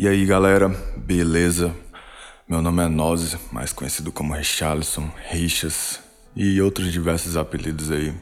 E 0.00 0.06
aí 0.06 0.24
galera, 0.24 0.68
beleza? 0.96 1.74
Meu 2.48 2.62
nome 2.62 2.84
é 2.84 2.86
Nozes, 2.86 3.36
mais 3.50 3.72
conhecido 3.72 4.12
como 4.12 4.32
Richarlison, 4.32 5.10
Richas 5.28 5.98
e 6.36 6.62
outros 6.62 6.92
diversos 6.92 7.36
apelidos 7.36 7.90
aí. 7.90 8.14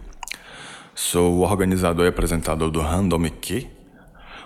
Sou 0.95 1.41
organizador 1.41 2.07
e 2.07 2.09
apresentador 2.09 2.71
do 2.71 2.81
Random 2.81 3.29
Q, 3.29 3.67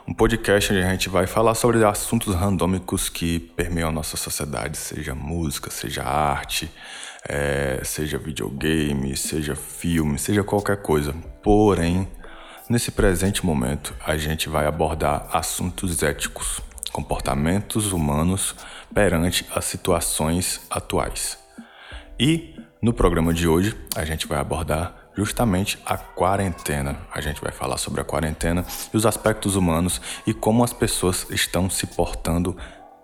um 0.09 0.13
podcast 0.13 0.73
onde 0.73 0.83
a 0.83 0.91
gente 0.91 1.09
vai 1.09 1.29
falar 1.29 1.55
sobre 1.55 1.85
assuntos 1.85 2.35
randômicos 2.35 3.09
que 3.09 3.39
permeiam 3.39 3.91
a 3.91 3.93
nossa 3.93 4.17
sociedade, 4.17 4.77
seja 4.77 5.15
música, 5.15 5.71
seja 5.71 6.03
arte, 6.03 6.69
é, 7.29 7.81
seja 7.85 8.19
videogame, 8.19 9.17
seja 9.17 9.55
filme, 9.55 10.19
seja 10.19 10.43
qualquer 10.43 10.83
coisa. 10.83 11.15
Porém, 11.45 12.09
nesse 12.69 12.91
presente 12.91 13.47
momento, 13.47 13.95
a 14.05 14.17
gente 14.17 14.49
vai 14.49 14.67
abordar 14.67 15.29
assuntos 15.33 16.03
éticos 16.03 16.61
comportamentos 16.93 17.93
humanos 17.93 18.55
perante 18.93 19.47
as 19.55 19.65
situações 19.65 20.61
atuais. 20.71 21.39
E 22.19 22.55
no 22.83 22.93
programa 22.93 23.33
de 23.33 23.49
hoje 23.49 23.77
a 23.97 24.05
gente 24.05 24.27
vai 24.27 24.39
abordar 24.39 25.11
justamente 25.17 25.79
a 25.85 25.97
quarentena. 25.97 26.99
A 27.13 27.21
gente 27.21 27.41
vai 27.41 27.53
falar 27.53 27.77
sobre 27.77 28.01
a 28.01 28.05
quarentena 28.05 28.65
e 28.93 28.97
os 28.97 29.07
aspectos 29.07 29.57
humanos 29.57 30.01
e 30.27 30.33
como 30.33 30.65
as 30.65 30.73
pessoas 30.73 31.27
estão 31.31 31.69
se 31.69 31.87
portando 31.87 32.57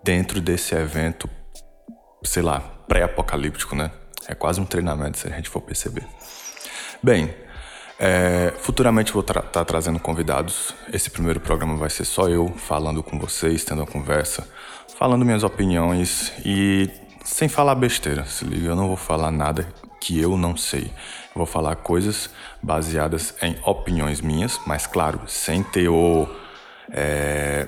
dentro 0.03 0.39
desse 0.41 0.73
evento, 0.75 1.29
sei 2.23 2.41
lá, 2.41 2.59
pré-apocalíptico, 2.87 3.75
né? 3.75 3.91
É 4.27 4.33
quase 4.33 4.59
um 4.59 4.65
treinamento 4.65 5.17
se 5.17 5.27
a 5.27 5.31
gente 5.31 5.49
for 5.49 5.61
perceber. 5.61 6.05
Bem, 7.01 7.33
é, 7.99 8.53
futuramente 8.59 9.11
vou 9.11 9.21
estar 9.21 9.41
tá 9.41 9.65
trazendo 9.65 9.99
convidados. 9.99 10.73
Esse 10.93 11.09
primeiro 11.09 11.39
programa 11.39 11.75
vai 11.75 11.89
ser 11.89 12.05
só 12.05 12.29
eu 12.29 12.53
falando 12.55 13.01
com 13.01 13.17
vocês, 13.17 13.63
tendo 13.63 13.79
uma 13.81 13.87
conversa, 13.87 14.47
falando 14.97 15.25
minhas 15.25 15.43
opiniões 15.43 16.31
e 16.45 16.89
sem 17.23 17.49
falar 17.49 17.75
besteira. 17.75 18.25
Se 18.25 18.45
liga, 18.45 18.69
eu 18.69 18.75
não 18.75 18.87
vou 18.87 18.97
falar 18.97 19.31
nada 19.31 19.67
que 19.99 20.19
eu 20.19 20.37
não 20.37 20.55
sei. 20.55 20.83
Eu 20.83 21.39
vou 21.39 21.45
falar 21.45 21.75
coisas 21.77 22.29
baseadas 22.61 23.33
em 23.41 23.57
opiniões 23.63 24.21
minhas, 24.21 24.59
mas 24.65 24.85
claro, 24.85 25.21
sem 25.27 25.63
teor. 25.63 26.29
É... 26.91 27.67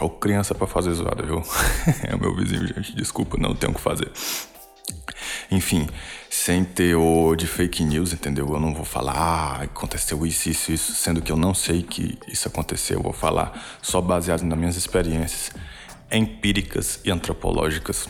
Ou 0.00 0.10
criança 0.10 0.54
para 0.54 0.66
fazer 0.66 0.92
zoada, 0.92 1.22
viu? 1.22 1.42
é 2.04 2.14
o 2.14 2.20
meu 2.20 2.34
vizinho, 2.34 2.66
gente. 2.66 2.94
Desculpa, 2.94 3.36
não 3.38 3.54
tenho 3.54 3.72
o 3.72 3.74
que 3.74 3.80
fazer. 3.80 4.10
Enfim, 5.50 5.88
sem 6.36 6.64
teor 6.64 7.36
de 7.36 7.46
fake 7.46 7.84
news, 7.84 8.12
entendeu? 8.12 8.52
Eu 8.52 8.58
não 8.58 8.74
vou 8.74 8.84
falar, 8.84 9.12
ah, 9.16 9.62
aconteceu 9.62 10.26
isso, 10.26 10.50
isso, 10.50 10.72
isso, 10.72 10.92
sendo 10.92 11.22
que 11.22 11.30
eu 11.30 11.36
não 11.36 11.54
sei 11.54 11.80
que 11.80 12.18
isso 12.26 12.48
aconteceu. 12.48 12.98
Eu 12.98 13.02
vou 13.04 13.12
falar 13.12 13.78
só 13.80 14.00
baseado 14.00 14.42
nas 14.42 14.58
minhas 14.58 14.76
experiências 14.76 15.52
empíricas 16.10 16.98
e 17.04 17.10
antropológicas. 17.10 18.08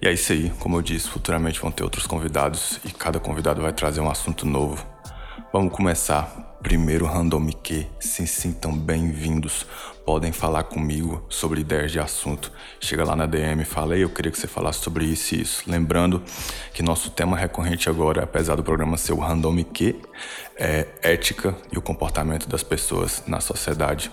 E 0.00 0.06
é 0.06 0.12
isso 0.12 0.32
aí, 0.32 0.50
como 0.60 0.76
eu 0.76 0.82
disse, 0.82 1.08
futuramente 1.10 1.60
vão 1.60 1.72
ter 1.72 1.82
outros 1.82 2.06
convidados 2.06 2.78
e 2.84 2.92
cada 2.92 3.18
convidado 3.18 3.60
vai 3.60 3.72
trazer 3.72 4.00
um 4.00 4.08
assunto 4.08 4.46
novo. 4.46 4.86
Vamos 5.52 5.74
começar 5.74 6.49
Primeiro 6.62 7.06
Randomique, 7.06 7.86
se 7.98 8.26
sintam 8.26 8.76
bem-vindos. 8.76 9.66
Podem 10.04 10.30
falar 10.30 10.64
comigo 10.64 11.24
sobre 11.28 11.62
ideias 11.62 11.90
de 11.90 11.98
assunto. 11.98 12.52
Chega 12.78 13.02
lá 13.02 13.16
na 13.16 13.24
DM, 13.24 13.64
fala, 13.64 13.96
eu 13.96 14.10
queria 14.10 14.30
que 14.30 14.38
você 14.38 14.46
falasse 14.46 14.80
sobre 14.80 15.06
isso 15.06 15.34
e 15.34 15.40
isso. 15.40 15.62
Lembrando 15.66 16.22
que 16.74 16.82
nosso 16.82 17.10
tema 17.10 17.34
recorrente 17.34 17.88
agora, 17.88 18.24
apesar 18.24 18.56
do 18.56 18.62
programa 18.62 18.98
ser 18.98 19.14
o 19.14 19.18
Randomique, 19.18 20.00
é 20.54 20.86
ética 21.02 21.56
e 21.72 21.78
o 21.78 21.82
comportamento 21.82 22.46
das 22.46 22.62
pessoas 22.62 23.22
na 23.26 23.40
sociedade. 23.40 24.12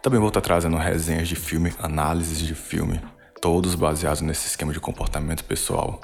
Também 0.00 0.18
vou 0.18 0.28
estar 0.28 0.40
trazendo 0.40 0.78
resenhas 0.78 1.28
de 1.28 1.36
filme, 1.36 1.74
análises 1.78 2.38
de 2.38 2.54
filme, 2.54 3.02
todos 3.40 3.74
baseados 3.74 4.22
nesse 4.22 4.46
esquema 4.46 4.72
de 4.72 4.80
comportamento 4.80 5.44
pessoal. 5.44 6.00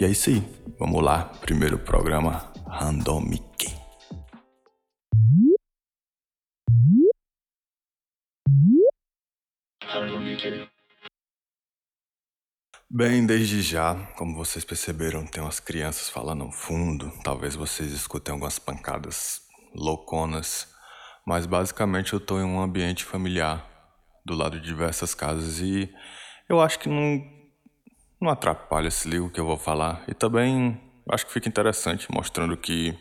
E 0.00 0.04
é 0.04 0.08
isso 0.08 0.30
aí. 0.30 0.42
Vamos 0.80 1.00
lá, 1.00 1.30
primeiro 1.40 1.78
programa 1.78 2.52
Randomique. 2.66 3.81
Bem, 12.90 13.24
desde 13.24 13.62
já, 13.62 13.94
como 14.16 14.36
vocês 14.36 14.64
perceberam, 14.64 15.26
tem 15.26 15.42
umas 15.42 15.60
crianças 15.60 16.08
falando 16.08 16.44
no 16.44 16.52
fundo. 16.52 17.10
Talvez 17.24 17.54
vocês 17.54 17.90
escutem 17.92 18.32
algumas 18.32 18.58
pancadas 18.58 19.40
louconas. 19.74 20.68
Mas 21.26 21.46
basicamente 21.46 22.12
eu 22.12 22.18
estou 22.18 22.40
em 22.40 22.44
um 22.44 22.60
ambiente 22.60 23.04
familiar, 23.04 23.66
do 24.24 24.34
lado 24.34 24.60
de 24.60 24.66
diversas 24.66 25.14
casas, 25.14 25.60
e 25.60 25.92
eu 26.48 26.60
acho 26.60 26.78
que 26.78 26.88
não, 26.88 27.22
não 28.20 28.30
atrapalha 28.30 28.88
esse 28.88 29.08
livro 29.08 29.30
que 29.30 29.40
eu 29.40 29.46
vou 29.46 29.56
falar. 29.56 30.04
E 30.08 30.14
também 30.14 30.80
acho 31.08 31.26
que 31.26 31.32
fica 31.32 31.48
interessante, 31.48 32.08
mostrando 32.12 32.56
que 32.56 32.98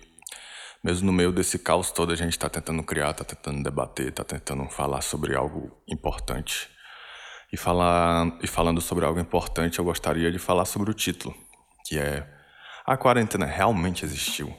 mesmo 0.84 1.08
no 1.08 1.14
meio 1.14 1.32
desse 1.32 1.60
caos 1.60 1.92
todo, 1.92 2.12
a 2.12 2.16
gente 2.16 2.32
está 2.32 2.50
tentando 2.50 2.82
criar, 2.84 3.12
está 3.12 3.24
tentando 3.24 3.62
debater, 3.62 4.08
está 4.08 4.24
tentando 4.24 4.66
falar 4.66 5.02
sobre 5.02 5.36
algo 5.36 5.72
importante. 5.88 6.70
E, 7.54 7.58
falar, 7.58 8.38
e 8.42 8.48
falando 8.48 8.82
sobre 8.82 9.06
algo 9.06 9.20
importante, 9.20 9.78
eu 9.78 9.86
gostaria 9.86 10.32
de 10.32 10.40
falar 10.40 10.66
sobre 10.66 10.90
o 10.90 10.94
título, 10.94 11.36
que 11.86 12.00
é 12.00 12.26
A 12.86 12.98
quarentena 12.98 13.46
realmente 13.46 14.06
existiu? 14.06 14.56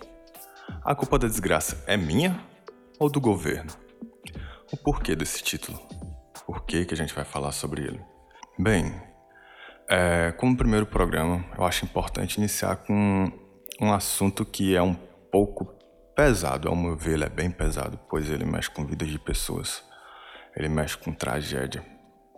A 0.85 0.95
culpa 0.95 1.19
da 1.19 1.27
desgraça 1.27 1.83
é 1.87 1.97
minha 1.97 2.39
ou 2.99 3.11
do 3.11 3.21
governo? 3.21 3.73
O 4.71 4.77
porquê 4.77 5.17
desse 5.17 5.43
título? 5.43 5.79
Por 6.47 6.65
que, 6.65 6.85
que 6.85 6.95
a 6.95 6.97
gente 6.97 7.15
vai 7.15 7.25
falar 7.25 7.53
sobre 7.53 7.83
ele? 7.83 8.01
Bem, 8.59 8.95
é, 9.89 10.33
como 10.33 10.57
primeiro 10.57 10.87
programa, 10.87 11.45
eu 11.57 11.65
acho 11.65 11.85
importante 11.85 12.37
iniciar 12.37 12.77
com 12.77 13.33
um 13.81 13.93
assunto 13.93 14.45
que 14.45 14.77
é 14.77 14.83
um 14.83 14.95
pouco 14.95 15.82
pesado, 16.15 16.69
ao 16.69 16.77
meu 16.77 16.97
ver, 16.97 17.15
ele 17.15 17.25
é 17.25 17.29
bem 17.29 17.51
pesado, 17.51 17.99
pois 18.09 18.31
ele 18.31 18.45
mexe 18.45 18.71
com 18.71 18.85
vidas 18.85 19.09
de 19.09 19.19
pessoas, 19.19 19.83
ele 20.57 20.69
mexe 20.69 20.97
com 20.97 21.13
tragédia, 21.13 21.85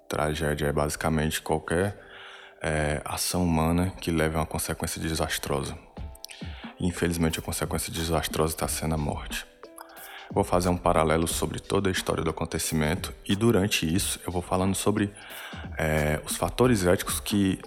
Tragédia 0.08 0.66
é 0.66 0.72
basicamente 0.72 1.40
qualquer 1.40 1.98
é, 2.62 3.00
ação 3.04 3.42
humana 3.42 3.92
que 4.00 4.10
leve 4.10 4.36
a 4.36 4.40
uma 4.40 4.46
consequência 4.46 5.00
desastrosa. 5.00 5.76
infelizmente, 6.78 7.38
a 7.38 7.42
consequência 7.42 7.92
desastrosa 7.92 8.54
está 8.54 8.68
sendo 8.68 8.94
a 8.94 8.98
morte. 8.98 9.46
Vou 10.30 10.44
fazer 10.44 10.68
um 10.68 10.76
paralelo 10.76 11.26
sobre 11.26 11.60
toda 11.60 11.88
a 11.88 11.92
história 11.92 12.22
do 12.22 12.30
acontecimento 12.30 13.12
e 13.26 13.34
durante 13.34 13.92
isso 13.92 14.20
eu 14.26 14.32
vou 14.32 14.42
falando 14.42 14.74
sobre 14.74 15.12
é, 15.78 16.20
os 16.24 16.36
fatores 16.36 16.84
éticos 16.84 17.20
que 17.20 17.60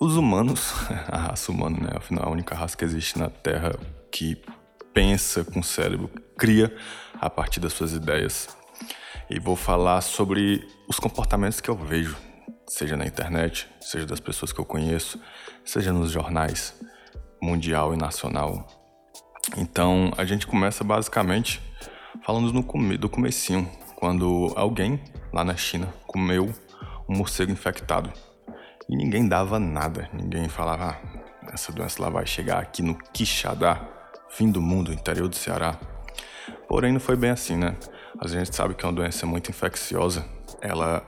os 0.00 0.16
humanos, 0.16 0.72
a 1.08 1.16
raça 1.16 1.50
humana, 1.50 1.78
né? 1.80 1.90
Afinal, 1.96 2.26
a 2.26 2.30
única 2.30 2.54
raça 2.54 2.76
que 2.76 2.84
existe 2.84 3.18
na 3.18 3.28
Terra 3.28 3.74
que 4.10 4.40
pensa 4.98 5.44
com 5.44 5.60
o 5.60 5.62
cérebro, 5.62 6.10
cria 6.36 6.76
a 7.20 7.30
partir 7.30 7.60
das 7.60 7.72
suas 7.72 7.92
ideias. 7.92 8.48
E 9.30 9.38
vou 9.38 9.54
falar 9.54 10.00
sobre 10.00 10.66
os 10.88 10.98
comportamentos 10.98 11.60
que 11.60 11.70
eu 11.70 11.76
vejo, 11.76 12.16
seja 12.66 12.96
na 12.96 13.06
internet, 13.06 13.68
seja 13.80 14.04
das 14.04 14.18
pessoas 14.18 14.52
que 14.52 14.58
eu 14.58 14.64
conheço, 14.64 15.20
seja 15.64 15.92
nos 15.92 16.10
jornais 16.10 16.74
mundial 17.40 17.94
e 17.94 17.96
nacional. 17.96 18.66
Então 19.56 20.10
a 20.18 20.24
gente 20.24 20.48
começa 20.48 20.82
basicamente 20.82 21.62
falando 22.26 22.52
no 22.52 22.64
come 22.64 22.98
do 22.98 23.08
comecinho, 23.08 23.70
quando 23.94 24.52
alguém 24.56 25.00
lá 25.32 25.44
na 25.44 25.54
China 25.56 25.94
comeu 26.08 26.52
um 27.08 27.16
morcego 27.16 27.52
infectado. 27.52 28.12
E 28.90 28.96
ninguém 28.96 29.28
dava 29.28 29.60
nada, 29.60 30.10
ninguém 30.12 30.48
falava 30.48 30.98
ah, 31.00 31.50
essa 31.52 31.70
doença 31.70 32.02
lá 32.02 32.10
vai 32.10 32.26
chegar 32.26 32.58
aqui 32.58 32.82
no 32.82 32.96
Quixadá, 33.12 33.97
fim 34.30 34.50
do 34.50 34.60
mundo, 34.60 34.92
interior 34.92 35.28
do 35.28 35.36
Ceará. 35.36 35.78
Porém 36.68 36.92
não 36.92 37.00
foi 37.00 37.16
bem 37.16 37.30
assim, 37.30 37.56
né? 37.56 37.76
a 38.20 38.26
gente 38.26 38.54
sabe 38.54 38.74
que 38.74 38.84
é 38.84 38.88
uma 38.88 38.94
doença 38.94 39.24
muito 39.26 39.50
infecciosa, 39.50 40.24
ela 40.60 41.06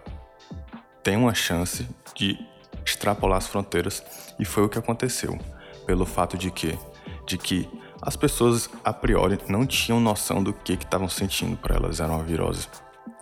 tem 1.02 1.16
uma 1.16 1.34
chance 1.34 1.88
de 2.14 2.38
extrapolar 2.84 3.38
as 3.38 3.48
fronteiras 3.48 4.02
e 4.38 4.44
foi 4.44 4.64
o 4.64 4.68
que 4.68 4.78
aconteceu, 4.78 5.38
pelo 5.86 6.06
fato 6.06 6.38
de 6.38 6.50
que, 6.50 6.78
de 7.26 7.36
que 7.36 7.68
as 8.00 8.16
pessoas 8.16 8.70
a 8.84 8.92
priori 8.92 9.38
não 9.48 9.66
tinham 9.66 10.00
noção 10.00 10.42
do 10.42 10.52
que 10.52 10.74
estavam 10.74 11.08
sentindo 11.08 11.56
para 11.56 11.74
elas 11.76 12.00
era 12.00 12.12
uma 12.12 12.22
virose. 12.22 12.68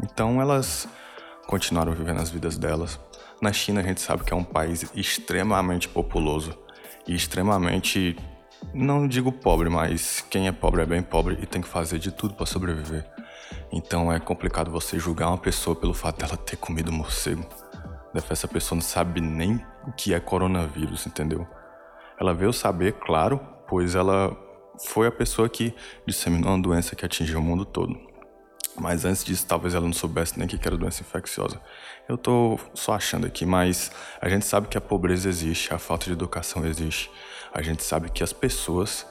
Então 0.02 0.40
elas 0.40 0.86
continuaram 1.46 1.92
vivendo 1.92 2.20
as 2.20 2.30
vidas 2.30 2.58
delas. 2.58 3.00
Na 3.40 3.52
China 3.52 3.80
a 3.80 3.84
gente 3.84 4.00
sabe 4.00 4.22
que 4.22 4.32
é 4.32 4.36
um 4.36 4.44
país 4.44 4.84
extremamente 4.94 5.88
populoso 5.88 6.56
e 7.06 7.14
extremamente 7.14 8.16
não 8.74 9.06
digo 9.06 9.32
pobre, 9.32 9.68
mas 9.68 10.20
quem 10.28 10.48
é 10.48 10.52
pobre 10.52 10.82
é 10.82 10.86
bem 10.86 11.02
pobre 11.02 11.38
e 11.40 11.46
tem 11.46 11.62
que 11.62 11.68
fazer 11.68 11.98
de 11.98 12.10
tudo 12.10 12.34
para 12.34 12.46
sobreviver. 12.46 13.04
Então 13.72 14.12
é 14.12 14.18
complicado 14.18 14.70
você 14.70 14.98
julgar 14.98 15.28
uma 15.28 15.38
pessoa 15.38 15.76
pelo 15.76 15.94
fato 15.94 16.20
dela 16.20 16.36
ter 16.36 16.56
comido 16.56 16.92
morcego. 16.92 17.46
Essa 18.30 18.48
pessoa 18.48 18.76
não 18.76 18.82
sabe 18.82 19.20
nem 19.20 19.64
o 19.86 19.92
que 19.92 20.12
é 20.12 20.20
coronavírus, 20.20 21.06
entendeu? 21.06 21.46
Ela 22.20 22.34
veio 22.34 22.52
saber, 22.52 22.94
claro, 22.94 23.40
pois 23.68 23.94
ela 23.94 24.36
foi 24.86 25.06
a 25.06 25.12
pessoa 25.12 25.48
que 25.48 25.74
disseminou 26.06 26.52
uma 26.52 26.62
doença 26.62 26.96
que 26.96 27.04
atingiu 27.04 27.38
o 27.38 27.42
mundo 27.42 27.64
todo. 27.64 27.96
Mas 28.76 29.04
antes 29.04 29.24
disso, 29.24 29.46
talvez 29.46 29.74
ela 29.74 29.84
não 29.84 29.92
soubesse 29.92 30.38
nem 30.38 30.46
que 30.46 30.56
era 30.66 30.76
doença 30.76 31.02
infecciosa. 31.02 31.60
Eu 32.08 32.16
tô 32.16 32.58
só 32.74 32.94
achando 32.94 33.26
aqui, 33.26 33.44
mas 33.44 33.90
a 34.20 34.28
gente 34.28 34.44
sabe 34.44 34.68
que 34.68 34.78
a 34.78 34.80
pobreza 34.80 35.28
existe, 35.28 35.74
a 35.74 35.78
falta 35.78 36.06
de 36.06 36.12
educação 36.12 36.64
existe. 36.64 37.10
A 37.52 37.62
gente 37.62 37.82
sabe 37.82 38.10
que 38.10 38.22
as 38.22 38.32
pessoas, 38.32 39.06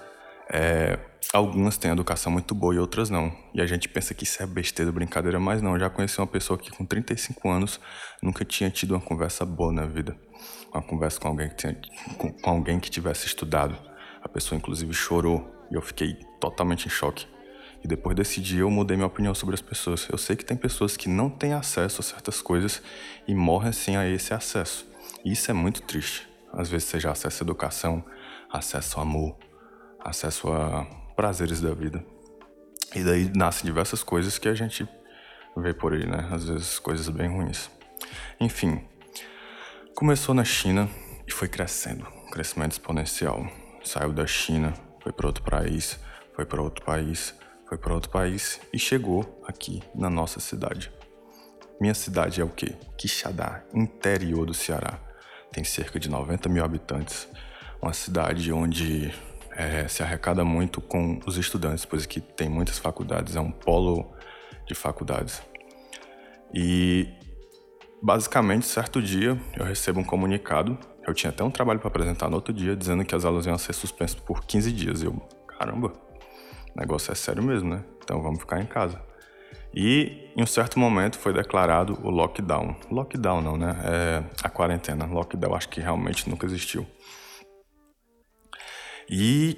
é, 0.50 1.00
algumas 1.34 1.78
têm 1.78 1.92
educação 1.92 2.32
muito 2.32 2.54
boa 2.54 2.76
e 2.76 2.80
outras 2.80 3.10
não. 3.10 3.36
E 3.54 3.62
a 3.62 3.66
gente 3.66 3.90
pensa 3.90 4.14
que 4.14 4.24
isso 4.24 4.42
é 4.42 4.46
besteira, 4.46 4.92
brincadeira, 4.92 5.40
mas 5.40 5.62
não. 5.62 5.74
Eu 5.74 5.80
já 5.80 5.90
conheci 5.90 6.20
uma 6.20 6.28
pessoa 6.28 6.58
que 6.58 6.72
com 6.72 6.86
35 6.86 7.50
anos 7.50 7.80
nunca 8.22 8.46
tinha 8.46 8.70
tido 8.70 8.92
uma 8.92 9.02
conversa 9.02 9.46
boa 9.46 9.72
na 9.72 9.86
vida. 9.86 10.16
Uma 10.74 10.82
conversa 10.82 11.20
com 11.20 11.28
alguém 11.28 11.50
que, 11.50 11.56
tinha, 11.56 11.78
com, 12.18 12.32
com 12.32 12.50
alguém 12.50 12.80
que 12.80 12.90
tivesse 12.90 13.26
estudado. 13.26 13.78
A 14.24 14.30
pessoa 14.30 14.58
inclusive 14.58 14.94
chorou 14.94 15.50
e 15.72 15.76
eu 15.76 15.82
fiquei 15.82 16.16
totalmente 16.40 16.86
em 16.86 16.90
choque. 16.90 17.26
E 17.84 17.88
depois 17.88 18.16
desse 18.16 18.42
dia 18.42 18.62
eu 18.62 18.72
mudei 18.72 18.98
minha 18.98 19.08
opinião 19.08 19.34
sobre 19.34 19.56
as 19.56 19.62
pessoas. 19.62 20.08
Eu 20.12 20.18
sei 20.18 20.36
que 20.36 20.46
tem 20.46 20.58
pessoas 20.58 20.98
que 20.98 21.10
não 21.10 21.30
têm 21.30 21.54
acesso 21.54 22.02
a 22.02 22.04
certas 22.04 22.42
coisas 22.42 22.82
e 23.28 23.36
morrem 23.36 23.72
sem 23.72 23.98
a 23.98 24.08
esse 24.08 24.34
acesso. 24.34 24.88
E 25.24 25.32
isso 25.32 25.50
é 25.52 25.54
muito 25.54 25.82
triste. 25.82 26.28
Às 26.52 26.70
vezes 26.70 26.88
seja 26.88 27.12
acesso 27.12 27.44
à 27.44 27.46
educação, 27.46 28.04
acesso 28.52 28.98
ao 28.98 29.04
amor, 29.04 29.38
acesso 30.00 30.52
a 30.52 30.86
prazeres 31.16 31.62
da 31.62 31.74
vida. 31.74 32.04
E 32.96 33.04
daí 33.04 33.32
nascem 33.36 33.66
diversas 33.66 34.04
coisas 34.04 34.38
que 34.38 34.48
a 34.48 34.56
gente 34.56 34.88
vê 35.56 35.74
por 35.74 35.94
aí, 35.94 36.06
né? 36.06 36.28
Às 36.32 36.46
vezes 36.46 36.80
coisas 36.80 37.10
bem 37.10 37.28
ruins. 37.30 37.70
Enfim, 38.40 38.82
começou 39.96 40.34
na 40.34 40.44
China 40.44 40.90
e 41.28 41.32
foi 41.32 41.48
crescendo, 41.48 42.06
crescimento 42.32 42.74
exponencial. 42.74 43.46
Saiu 43.84 44.14
da 44.14 44.26
China, 44.26 44.74
foi 45.02 45.12
para 45.12 45.28
outro 45.28 45.44
país, 45.44 46.00
foi 46.34 46.46
para 46.46 46.62
outro 46.62 46.86
país, 46.86 47.34
foi 47.68 47.78
para 47.78 47.94
outro 47.94 48.10
país 48.10 48.60
e 48.72 48.80
chegou 48.80 49.44
aqui 49.48 49.82
na 49.94 50.10
nossa 50.10 50.40
cidade. 50.40 50.92
Minha 51.80 51.94
cidade 51.94 52.42
é 52.42 52.44
o 52.44 52.50
quê? 52.50 52.76
Quixadá, 52.98 53.64
interior 53.74 54.46
do 54.46 54.54
Ceará. 54.54 55.00
Tem 55.52 55.64
cerca 55.64 56.00
de 56.00 56.10
90 56.10 56.50
mil 56.50 56.64
habitantes. 56.64 57.28
Uma 57.82 57.94
cidade 57.94 58.52
onde 58.52 59.14
é, 59.52 59.88
se 59.88 60.04
arrecada 60.04 60.44
muito 60.46 60.80
com 60.80 61.20
os 61.26 61.38
estudantes, 61.38 61.86
pois 61.86 62.04
aqui 62.04 62.22
tem 62.22 62.48
muitas 62.48 62.78
faculdades, 62.78 63.36
é 63.36 63.40
um 63.40 63.52
polo 63.52 64.14
de 64.68 64.76
faculdades. 64.76 65.42
E 66.54 67.08
basicamente, 68.02 68.66
certo 68.66 69.02
dia 69.02 69.40
eu 69.56 69.66
recebo 69.66 70.00
um 70.00 70.04
comunicado. 70.04 70.78
Eu 71.08 71.14
tinha 71.14 71.30
até 71.30 71.44
um 71.44 71.50
trabalho 71.50 71.80
para 71.80 71.88
apresentar 71.88 72.30
no 72.30 72.36
outro 72.36 72.54
dia, 72.54 72.76
dizendo 72.76 73.04
que 73.06 73.16
as 73.16 73.26
aulas 73.26 73.46
iam 73.46 73.58
ser 73.58 73.74
suspensas 73.74 74.20
por 74.20 74.44
15 74.46 74.72
dias. 74.72 75.04
Eu, 75.04 75.14
caramba, 75.48 75.94
o 76.76 76.80
negócio 76.80 77.12
é 77.12 77.16
sério 77.16 77.42
mesmo, 77.42 77.70
né? 77.70 77.84
Então 78.04 78.22
vamos 78.22 78.40
ficar 78.40 78.62
em 78.62 78.66
casa. 78.66 79.02
E 79.74 80.32
em 80.36 80.44
um 80.44 80.46
certo 80.46 80.80
momento 80.80 81.18
foi 81.18 81.34
declarado 81.34 81.98
o 82.04 82.10
lockdown. 82.10 82.76
Lockdown 82.92 83.42
não, 83.42 83.58
né? 83.58 83.76
É 83.84 84.24
a 84.44 84.50
quarentena. 84.50 85.06
Lockdown 85.06 85.56
acho 85.56 85.70
que 85.70 85.80
realmente 85.80 86.30
nunca 86.30 86.46
existiu. 86.46 86.86
E 89.10 89.58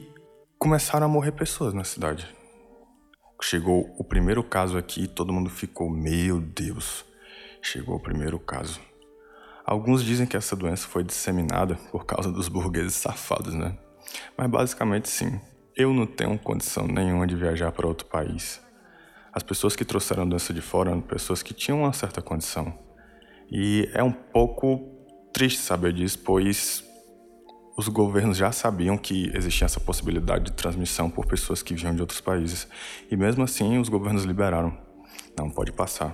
começaram 0.60 1.08
a 1.08 1.10
morrer 1.10 1.32
pessoas 1.32 1.74
na 1.74 1.84
cidade. 1.84 2.28
Chegou 3.42 3.92
o 3.98 4.04
primeiro 4.04 4.44
caso 4.44 4.78
aqui, 4.78 5.08
todo 5.08 5.34
mundo 5.34 5.50
ficou, 5.50 5.90
meu 5.90 6.40
Deus, 6.40 7.04
chegou 7.60 7.96
o 7.96 8.00
primeiro 8.00 8.38
caso. 8.38 8.80
Alguns 9.66 10.04
dizem 10.04 10.28
que 10.28 10.38
essa 10.38 10.56
doença 10.56 10.88
foi 10.88 11.04
disseminada 11.04 11.76
por 11.92 12.06
causa 12.06 12.32
dos 12.32 12.48
burgueses 12.48 12.94
safados, 12.94 13.56
né? 13.56 13.76
Mas 14.38 14.48
basicamente 14.50 15.10
sim. 15.10 15.42
Eu 15.76 15.94
não 15.94 16.06
tenho 16.06 16.38
condição 16.38 16.86
nenhuma 16.86 17.26
de 17.26 17.36
viajar 17.36 17.72
para 17.72 17.88
outro 17.88 18.06
país. 18.06 18.62
As 19.34 19.42
pessoas 19.42 19.76
que 19.76 19.86
trouxeram 19.86 20.24
a 20.24 20.26
doença 20.28 20.54
de 20.54 20.62
fora 20.62 20.92
eram 20.92 21.02
pessoas 21.02 21.42
que 21.42 21.56
tinham 21.56 21.82
uma 21.82 21.94
certa 21.94 22.22
condição. 22.22 22.78
E 23.52 23.90
é 23.94 24.04
um 24.04 24.12
pouco 24.12 24.92
triste 25.34 25.60
saber 25.60 25.94
disso, 25.94 26.20
pois 26.20 26.84
os 27.80 27.88
governos 27.88 28.36
já 28.36 28.52
sabiam 28.52 28.98
que 28.98 29.32
existia 29.34 29.64
essa 29.64 29.80
possibilidade 29.80 30.44
de 30.46 30.52
transmissão 30.52 31.10
por 31.10 31.26
pessoas 31.26 31.64
que 31.64 31.74
vinham 31.74 31.96
de 31.96 32.02
outros 32.02 32.20
países. 32.20 32.68
E 33.10 33.16
mesmo 33.16 33.42
assim, 33.42 33.78
os 33.78 33.88
governos 33.88 34.26
liberaram. 34.26 34.78
Não 35.38 35.50
pode 35.50 35.72
passar. 35.72 36.14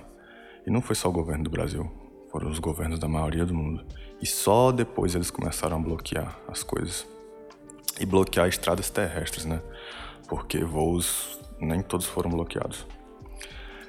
E 0.64 0.70
não 0.70 0.80
foi 0.80 0.94
só 0.94 1.08
o 1.08 1.12
governo 1.12 1.42
do 1.42 1.50
Brasil, 1.50 1.90
foram 2.30 2.48
os 2.48 2.60
governos 2.60 3.00
da 3.00 3.08
maioria 3.08 3.44
do 3.44 3.52
mundo. 3.52 3.84
E 4.22 4.26
só 4.26 4.70
depois 4.70 5.16
eles 5.16 5.28
começaram 5.28 5.76
a 5.76 5.80
bloquear 5.80 6.38
as 6.46 6.62
coisas 6.62 7.04
e 7.98 8.06
bloquear 8.06 8.46
estradas 8.46 8.88
terrestres, 8.88 9.44
né? 9.44 9.60
Porque 10.28 10.62
voos 10.62 11.40
nem 11.60 11.82
todos 11.82 12.06
foram 12.06 12.30
bloqueados. 12.30 12.86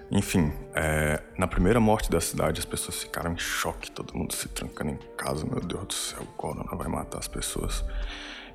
Enfim, 0.09 0.53
é, 0.73 1.21
na 1.37 1.47
primeira 1.47 1.79
morte 1.79 2.09
da 2.09 2.21
cidade, 2.21 2.59
as 2.59 2.65
pessoas 2.65 3.01
ficaram 3.01 3.33
em 3.33 3.37
choque, 3.37 3.91
todo 3.91 4.15
mundo 4.15 4.33
se 4.33 4.47
trancando 4.47 4.91
em 4.91 4.99
casa. 5.17 5.45
Meu 5.45 5.59
Deus 5.59 5.85
do 5.85 5.93
céu, 5.93 6.21
o 6.21 6.27
corona 6.27 6.75
vai 6.75 6.87
matar 6.87 7.19
as 7.19 7.27
pessoas. 7.27 7.83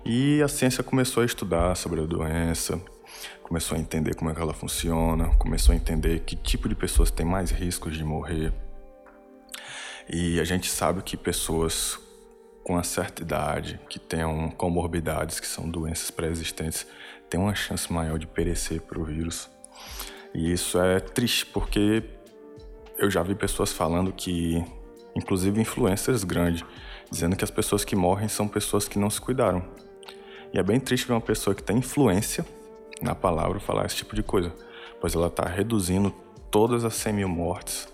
E 0.05 0.43
a 0.43 0.49
ciência 0.49 0.83
começou 0.83 1.23
a 1.23 1.27
estudar 1.27 1.77
sobre 1.77 2.01
a 2.01 2.07
doença, 2.07 2.81
começou 3.43 3.77
a 3.77 3.81
entender 3.81 4.15
como 4.15 4.31
é 4.31 4.35
que 4.35 4.41
ela 4.41 4.55
funciona, 4.55 5.29
começou 5.37 5.75
a 5.75 5.77
entender 5.77 6.21
que 6.21 6.35
tipo 6.35 6.69
de 6.69 6.75
pessoas 6.75 7.11
têm 7.11 7.27
mais 7.27 7.51
riscos 7.51 7.97
de 7.97 8.03
morrer. 8.03 8.53
E 10.09 10.41
a 10.41 10.45
gente 10.45 10.71
sabe 10.71 11.03
que 11.03 11.17
pessoas 11.17 11.99
com 12.65 12.75
uma 12.75 12.85
certa 12.85 13.23
idade, 13.23 13.81
que 13.89 13.99
tenham 13.99 14.51
comorbidades, 14.51 15.41
que 15.41 15.47
são 15.47 15.69
doenças 15.69 16.11
pré-existentes, 16.11 16.87
têm 17.29 17.41
uma 17.41 17.55
chance 17.55 17.93
maior 17.93 18.19
de 18.19 18.27
perecer 18.27 18.81
para 18.81 19.01
o 19.01 19.05
vírus. 19.05 19.51
E 20.35 20.53
isso 20.53 20.81
é 20.81 21.01
triste, 21.01 21.47
porque 21.47 22.03
eu 22.99 23.11
já 23.11 23.23
vi 23.23 23.35
pessoas 23.35 23.73
falando 23.73 24.13
que, 24.13 24.65
inclusive 25.15 25.61
influencers 25.61 26.25
grandes, 26.25 26.65
dizendo 27.11 27.37
que 27.37 27.45
as 27.45 27.51
pessoas 27.51 27.85
que 27.85 27.95
morrem 27.95 28.29
são 28.29 28.49
pessoas 28.49 28.89
que 28.89 28.99
não 28.99 29.11
se 29.11 29.21
cuidaram. 29.21 29.63
E 30.53 30.59
é 30.59 30.63
bem 30.63 30.81
triste 30.81 31.07
ver 31.07 31.15
uma 31.15 31.21
pessoa 31.21 31.55
que 31.55 31.63
tem 31.63 31.79
influência 31.79 32.45
na 33.01 33.15
palavra 33.15 33.61
falar 33.61 33.87
esse 33.87 33.97
tipo 33.97 34.15
de 34.15 34.23
coisa, 34.23 34.53
pois 35.01 35.15
ela 35.15 35.27
está 35.27 35.47
reduzindo 35.47 36.11
todas 36.51 36.85
as 36.85 36.95
100 36.95 37.13
mil 37.13 37.29
mortes 37.29 37.89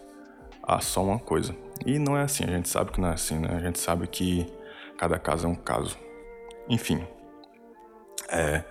a 0.62 0.80
só 0.80 1.02
uma 1.02 1.18
coisa. 1.18 1.54
E 1.86 1.98
não 1.98 2.16
é 2.16 2.22
assim, 2.22 2.44
a 2.44 2.48
gente 2.48 2.68
sabe 2.68 2.92
que 2.92 3.00
não 3.00 3.08
é 3.08 3.14
assim, 3.14 3.38
né? 3.38 3.48
A 3.56 3.60
gente 3.60 3.78
sabe 3.78 4.06
que 4.06 4.46
Cada 4.98 5.16
caso 5.16 5.46
é 5.46 5.48
um 5.48 5.54
caso. 5.54 5.96
Enfim. 6.68 7.06
É, 8.28 8.64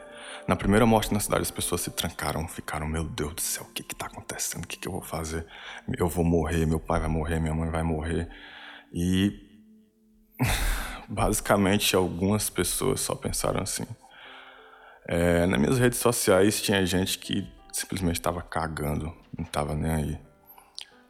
na 0.48 0.56
primeira 0.56 0.86
morte 0.86 1.14
na 1.14 1.20
cidade, 1.20 1.42
as 1.42 1.52
pessoas 1.52 1.82
se 1.82 1.92
trancaram, 1.92 2.48
ficaram, 2.48 2.88
meu 2.88 3.04
Deus 3.04 3.34
do 3.34 3.42
céu, 3.42 3.64
o 3.64 3.74
que 3.74 3.82
está 3.82 4.06
acontecendo? 4.06 4.64
O 4.64 4.68
que, 4.68 4.78
que 4.78 4.88
eu 4.88 4.94
vou 4.94 5.02
fazer? 5.02 5.46
Eu 5.98 6.08
vou 6.08 6.24
morrer, 6.24 6.66
meu 6.66 6.80
pai 6.80 7.00
vai 7.00 7.10
morrer, 7.10 7.40
minha 7.40 7.54
mãe 7.54 7.70
vai 7.70 7.84
morrer. 7.84 8.30
E 8.94 9.34
basicamente 11.10 11.95
algumas 11.95 12.50
pessoas 12.50 13.02
só 13.02 13.14
pensaram 13.14 13.62
assim. 13.62 13.86
É, 15.06 15.45
nas 15.45 15.60
minhas 15.60 15.80
redes 15.80 16.00
sociais 16.00 16.62
tinha 16.62 16.86
gente 16.86 17.19
que 17.19 17.45
simplesmente 17.74 18.16
estava 18.16 18.42
cagando, 18.42 19.14
não 19.38 19.44
estava 19.45 19.76
nem 19.76 19.92
aí. 19.92 20.19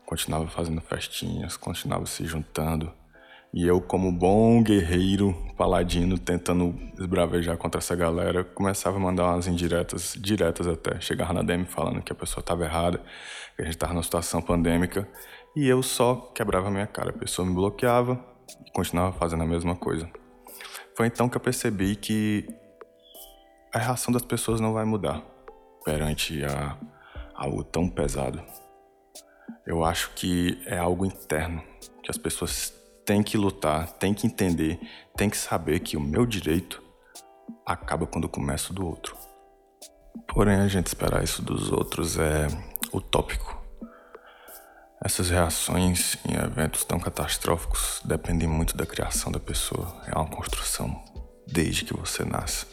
Continuava 0.06 0.48
fazendo 0.48 0.82
festinhas, 0.82 1.56
continuava 1.56 2.06
se 2.06 2.26
juntando. 2.26 2.92
E 3.54 3.66
eu, 3.66 3.82
como 3.82 4.12
bom 4.12 4.62
guerreiro 4.62 5.34
paladino, 5.56 6.20
tentando 6.20 6.76
esbravejar 7.00 7.58
contra 7.58 7.80
essa 7.80 7.96
galera, 7.96 8.44
começava 8.44 8.98
a 8.98 9.00
mandar 9.00 9.26
umas 9.26 9.48
indiretas, 9.48 10.16
diretas 10.20 10.68
até. 10.68 11.00
Chegava 11.00 11.34
na 11.34 11.42
DM 11.42 11.66
falando 11.66 12.02
que 12.02 12.12
a 12.12 12.16
pessoa 12.16 12.42
estava 12.42 12.66
errada, 12.66 13.02
que 13.56 13.62
a 13.62 13.66
gente 13.66 13.76
estava 13.76 13.94
numa 13.94 14.04
situação 14.04 14.42
pandêmica. 14.42 15.08
E 15.56 15.68
eu 15.68 15.82
só 15.82 16.16
quebrava 16.36 16.68
a 16.68 16.72
minha 16.72 16.86
cara. 16.86 17.10
A 17.10 17.14
pessoa 17.14 17.48
me 17.48 17.54
bloqueava 17.54 18.24
e 18.66 18.72
continuava 18.72 19.18
fazendo 19.18 19.44
a 19.44 19.48
mesma 19.48 19.76
coisa. 19.76 20.10
Foi 20.96 21.08
então 21.08 21.30
que 21.30 21.38
eu 21.38 21.42
percebi 21.42 21.96
que 21.96 22.48
a 23.74 23.80
reação 23.80 24.14
das 24.14 24.24
pessoas 24.24 24.60
não 24.60 24.74
vai 24.74 24.86
mudar 24.86 25.24
perante 25.84 26.44
a 26.44 26.78
algo 27.34 27.64
tão 27.64 27.88
pesado. 27.88 28.44
Eu 29.66 29.84
acho 29.84 30.12
que 30.16 30.62
é 30.66 30.78
algo 30.78 31.06
interno 31.06 31.62
que 32.04 32.10
as 32.10 32.18
pessoas 32.18 32.74
tem 33.08 33.24
que 33.24 33.38
lutar, 33.38 33.90
tem 33.94 34.14
que 34.14 34.28
entender, 34.28 34.78
tem 35.16 35.30
que 35.30 35.38
saber 35.38 35.80
que 35.80 35.96
o 35.96 36.02
meu 36.02 36.26
direito 36.26 36.84
acaba 37.66 38.06
quando 38.06 38.28
começa 38.28 38.74
o 38.74 38.76
do 38.76 38.86
outro. 38.86 39.16
Porém, 40.28 40.58
a 40.58 40.68
gente 40.68 40.88
esperar 40.88 41.24
isso 41.24 41.42
dos 41.42 41.72
outros 41.72 42.20
é 42.20 42.48
utópico. 42.94 43.66
Essas 45.02 45.30
reações 45.30 46.18
em 46.28 46.34
eventos 46.36 46.84
tão 46.84 47.00
catastróficos 47.00 48.02
dependem 48.04 48.48
muito 48.48 48.76
da 48.76 48.86
criação 48.86 49.32
da 49.32 49.40
pessoa. 49.40 50.02
É 50.06 50.14
uma 50.14 50.28
construção 50.28 51.02
desde 51.48 51.86
que 51.86 51.96
você 51.96 52.26
nasce. 52.26 52.66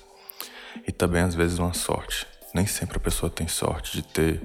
E 0.85 0.91
também, 0.91 1.23
às 1.23 1.37
vezes, 1.37 1.61
uma 1.61 1.75
sorte. 1.75 2.27
Nem 2.53 2.67
sempre 2.67 2.97
a 2.97 3.01
pessoa 3.01 3.31
tem 3.31 3.47
sorte 3.47 3.99
de 3.99 4.03
ter 4.03 4.43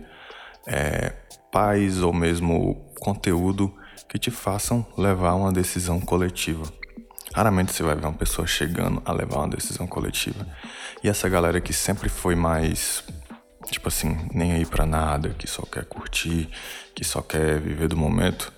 é, 0.67 1.15
pais 1.51 2.03
ou 2.03 2.13
mesmo 2.13 2.75
conteúdo 3.00 3.75
que 4.08 4.20
te 4.20 4.32
façam 4.32 4.86
levar 4.98 5.34
uma 5.36 5.51
decisão 5.51 6.00
coletiva. 6.00 6.63
Raramente 7.34 7.74
você 7.74 7.84
vai 7.84 7.96
ver 7.96 8.06
uma 8.06 8.13
pessoa 8.13 8.48
chegando 8.48 9.01
a 9.06 9.12
levar 9.12 9.39
uma 9.39 9.50
decisão 9.50 9.86
coletiva. 9.86 10.48
E 11.03 11.10
essa 11.10 11.29
galera 11.29 11.62
que 11.62 11.74
sempre 11.74 12.10
foi 12.10 12.36
mais 12.36 13.03
tipo 13.72 13.88
assim, 13.88 14.18
nem 14.34 14.53
aí 14.53 14.65
para 14.65 14.86
nada, 14.86 15.29
que 15.29 15.48
só 15.48 15.63
quer 15.63 15.86
curtir, 15.86 16.50
que 16.96 17.03
só 17.03 17.22
quer 17.22 17.60
viver 17.60 17.88
do 17.88 17.98
momento, 17.98 18.51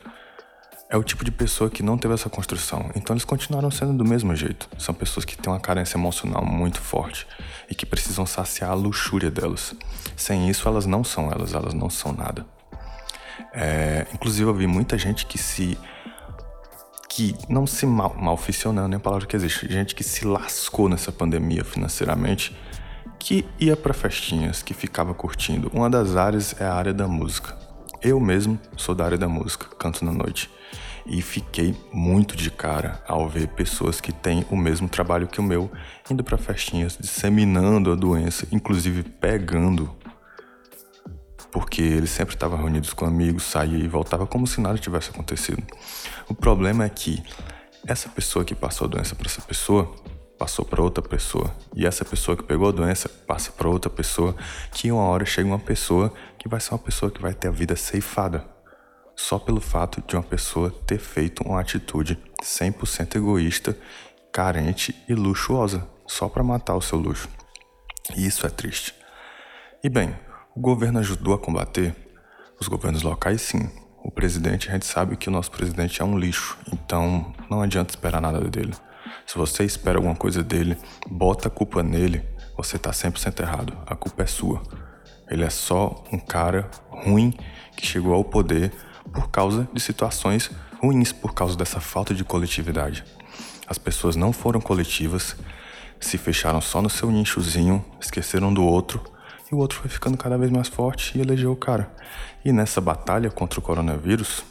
é 0.90 0.98
o 0.98 1.04
tipo 1.04 1.24
de 1.24 1.32
pessoa 1.32 1.70
que 1.70 1.82
não 1.82 1.98
teve 1.98 2.14
essa 2.14 2.30
construção. 2.30 2.92
Então 2.96 3.14
eles 3.14 3.24
continuaram 3.24 3.72
sendo 3.72 3.94
do 3.94 4.06
mesmo 4.06 4.36
jeito. 4.36 4.68
São 4.78 4.94
pessoas 4.94 5.26
que 5.26 5.38
têm 5.38 5.52
uma 5.52 5.60
carência 5.60 5.98
emocional 5.98 6.46
muito 6.46 6.82
forte 6.82 7.26
e 7.70 7.76
que 7.76 7.86
precisam 7.86 8.26
saciar 8.26 8.72
a 8.72 8.76
luxúria 8.76 9.32
delas. 9.32 9.74
Sem 10.18 10.50
isso, 10.50 10.68
elas 10.68 10.86
não 10.86 11.04
são 11.04 11.32
elas, 11.32 11.54
elas 11.54 11.74
não 11.74 11.90
são 11.90 12.12
nada. 12.12 12.46
É, 13.54 14.06
inclusive, 14.14 14.50
eu 14.50 14.54
vi 14.54 14.68
muita 14.68 14.98
gente 14.98 15.26
que 15.26 15.38
se. 15.38 15.78
que 17.10 17.36
não 17.50 17.68
se 17.68 17.86
mal, 17.86 18.16
malficionando, 18.18 18.88
nem 18.88 18.98
a 18.98 19.00
palavra 19.00 19.28
que 19.28 19.36
existe. 19.36 19.72
Gente 19.72 19.96
que 19.96 20.04
se 20.04 20.26
lascou 20.26 20.88
nessa 20.90 21.12
pandemia 21.12 21.64
financeiramente 21.64 22.56
que 23.22 23.46
ia 23.60 23.78
para 23.78 23.94
festinhas, 23.94 24.64
que 24.64 24.74
ficava 24.74 25.14
curtindo. 25.14 25.70
Uma 25.72 25.90
das 25.90 26.16
áreas 26.16 26.60
é 26.60 26.66
a 26.66 26.74
área 26.74 26.92
da 26.92 27.08
música. 27.08 27.56
Eu 28.02 28.20
mesmo 28.20 28.60
sou 28.76 28.96
da 28.96 29.06
área 29.06 29.18
da 29.18 29.28
música, 29.28 29.68
canto 29.78 30.04
na 30.04 30.12
noite. 30.12 30.50
E 31.06 31.22
fiquei 31.22 31.76
muito 31.94 32.36
de 32.36 32.50
cara 32.50 33.02
ao 33.08 33.30
ver 33.30 33.48
pessoas 33.50 34.02
que 34.02 34.12
têm 34.12 34.44
o 34.50 34.58
mesmo 34.58 34.90
trabalho 34.90 35.28
que 35.28 35.40
o 35.40 35.44
meu 35.44 35.72
indo 36.10 36.24
para 36.24 36.38
festinhas, 36.38 36.98
disseminando 37.00 37.92
a 37.92 37.96
doença, 37.96 38.48
inclusive 38.52 39.04
pegando. 39.04 39.96
Porque 41.52 41.82
eles 41.82 42.10
sempre 42.10 42.34
estavam 42.36 42.58
reunidos 42.58 42.94
com 42.94 43.06
amigos, 43.06 43.44
saía 43.44 43.78
e 43.78 43.88
voltava 43.88 44.26
como 44.26 44.48
se 44.48 44.62
nada 44.62 44.78
tivesse 44.78 45.10
acontecido. 45.10 45.62
O 46.30 46.34
problema 46.34 46.86
é 46.86 46.90
que 46.90 47.24
essa 47.86 48.08
pessoa 48.10 48.46
que 48.46 48.56
passou 48.56 48.86
a 48.86 48.90
doença 48.90 49.16
para 49.16 49.28
essa 49.28 49.42
pessoa 49.42 49.94
passou 50.42 50.66
para 50.66 50.82
outra 50.82 51.04
pessoa. 51.04 51.56
E 51.76 51.86
essa 51.86 52.04
pessoa 52.04 52.36
que 52.36 52.42
pegou 52.42 52.70
a 52.70 52.72
doença 52.72 53.08
passa 53.08 53.52
para 53.52 53.70
outra 53.70 53.92
pessoa, 53.92 54.36
que 54.72 54.92
uma 54.92 55.04
hora 55.04 55.24
chega 55.24 55.48
uma 55.48 55.60
pessoa 55.60 56.12
que 56.40 56.50
vai 56.50 56.60
ser 56.60 56.72
uma 56.74 56.80
pessoa 56.80 57.12
que 57.12 57.22
vai 57.22 57.34
ter 57.34 57.50
a 57.50 57.52
vida 57.52 57.76
ceifada. 57.76 58.44
Só 59.16 59.38
pelo 59.38 59.62
fato 59.62 60.02
de 60.08 60.16
uma 60.16 60.24
pessoa 60.24 60.72
ter 60.88 60.98
feito 60.98 61.44
uma 61.44 61.60
atitude 61.60 62.18
100% 62.42 63.18
egoísta, 63.18 63.78
carente 64.32 64.96
e 65.08 65.14
luxuosa, 65.14 65.88
só 66.08 66.28
para 66.28 66.42
matar 66.42 66.76
o 66.76 66.82
seu 66.82 66.98
luxo. 66.98 67.30
E 68.16 68.26
isso 68.26 68.48
é 68.48 68.50
triste. 68.50 68.96
E 69.84 69.90
bem, 69.90 70.16
o 70.54 70.60
governo 70.60 71.00
ajudou 71.00 71.34
a 71.34 71.40
combater? 71.40 71.96
Os 72.60 72.68
governos 72.68 73.02
locais, 73.04 73.42
sim. 73.42 73.70
O 74.04 74.12
presidente, 74.12 74.70
a 74.70 74.74
gente 74.74 74.86
sabe 74.86 75.16
que 75.16 75.30
o 75.30 75.32
nosso 75.32 75.50
presidente 75.50 76.02
é 76.02 76.06
um 76.06 76.18
lixo, 76.18 76.58
então 76.74 77.34
não 77.50 77.62
adianta 77.62 77.94
esperar 77.94 78.20
nada 78.20 78.42
dele. 78.42 78.74
Se 79.26 79.38
você 79.38 79.64
espera 79.64 79.98
alguma 79.98 80.16
coisa 80.16 80.44
dele, 80.44 80.78
bota 81.08 81.48
a 81.48 81.52
culpa 81.52 81.82
nele, 81.82 82.22
você 82.58 82.78
tá 82.78 82.92
100% 82.92 83.40
errado. 83.40 83.78
A 83.86 83.96
culpa 83.96 84.24
é 84.24 84.26
sua. 84.26 84.62
Ele 85.30 85.44
é 85.44 85.50
só 85.50 86.04
um 86.12 86.20
cara 86.20 86.70
ruim 86.90 87.34
que 87.78 87.88
chegou 87.88 88.14
ao 88.14 88.24
poder 88.24 88.74
por 89.14 89.30
causa 89.30 89.70
de 89.72 89.80
situações 89.80 90.52
ruins, 90.82 91.14
por 91.14 91.34
causa 91.34 91.56
dessa 91.56 91.80
falta 91.80 92.14
de 92.14 92.26
coletividade. 92.26 93.06
As 93.68 93.78
pessoas 93.78 94.18
não 94.18 94.34
foram 94.34 94.60
coletivas, 94.60 95.36
se 96.00 96.18
fecharam 96.18 96.60
só 96.60 96.82
no 96.82 96.90
seu 96.90 97.10
nichozinho, 97.10 97.86
esqueceram 98.02 98.54
do 98.54 98.64
outro, 98.64 99.02
e 99.52 99.56
o 99.56 99.58
outro 99.58 99.80
foi 99.80 99.90
ficando 99.90 100.18
cada 100.18 100.38
vez 100.38 100.50
mais 100.50 100.68
forte 100.70 101.18
e 101.18 101.22
elegeu 101.22 101.52
o 101.52 101.56
cara. 101.56 101.92
E 102.44 102.54
nessa 102.54 102.80
batalha 102.80 103.30
contra 103.30 103.60
o 103.60 103.64
coronavírus, 103.64 104.44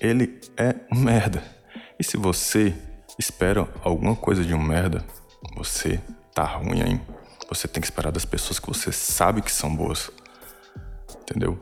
ele 0.00 0.40
é 0.56 0.76
um 0.92 0.98
merda. 0.98 1.42
E 1.98 2.04
se 2.04 2.16
você 2.16 2.74
espera 3.18 3.68
alguma 3.82 4.14
coisa 4.14 4.44
de 4.44 4.54
um 4.54 4.62
merda, 4.62 5.04
você 5.56 6.00
tá 6.32 6.44
ruim, 6.44 6.80
hein? 6.80 7.00
Você 7.48 7.66
tem 7.66 7.80
que 7.80 7.86
esperar 7.86 8.12
das 8.12 8.24
pessoas 8.24 8.58
que 8.58 8.68
você 8.68 8.92
sabe 8.92 9.42
que 9.42 9.50
são 9.50 9.74
boas. 9.74 10.10
Entendeu? 11.22 11.58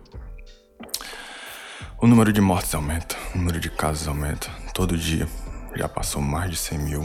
O 2.00 2.06
número 2.06 2.32
de 2.32 2.40
mortes 2.40 2.74
aumenta, 2.74 3.16
o 3.34 3.38
número 3.38 3.60
de 3.60 3.70
casos 3.70 4.06
aumenta. 4.06 4.50
Todo 4.74 4.96
dia 4.96 5.28
já 5.74 5.88
passou 5.88 6.20
mais 6.20 6.50
de 6.50 6.56
100 6.56 6.78
mil, 6.78 7.02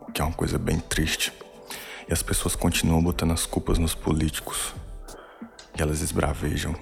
o 0.00 0.12
que 0.12 0.22
é 0.22 0.24
uma 0.24 0.32
coisa 0.32 0.58
bem 0.58 0.78
triste. 0.78 1.32
E 2.08 2.12
as 2.12 2.22
pessoas 2.22 2.56
continuam 2.56 3.02
botando 3.02 3.32
as 3.32 3.44
culpas 3.44 3.78
nos 3.78 3.94
políticos. 3.94 4.74
E 5.78 5.82
elas 5.82 6.00
esbravejam, 6.00 6.74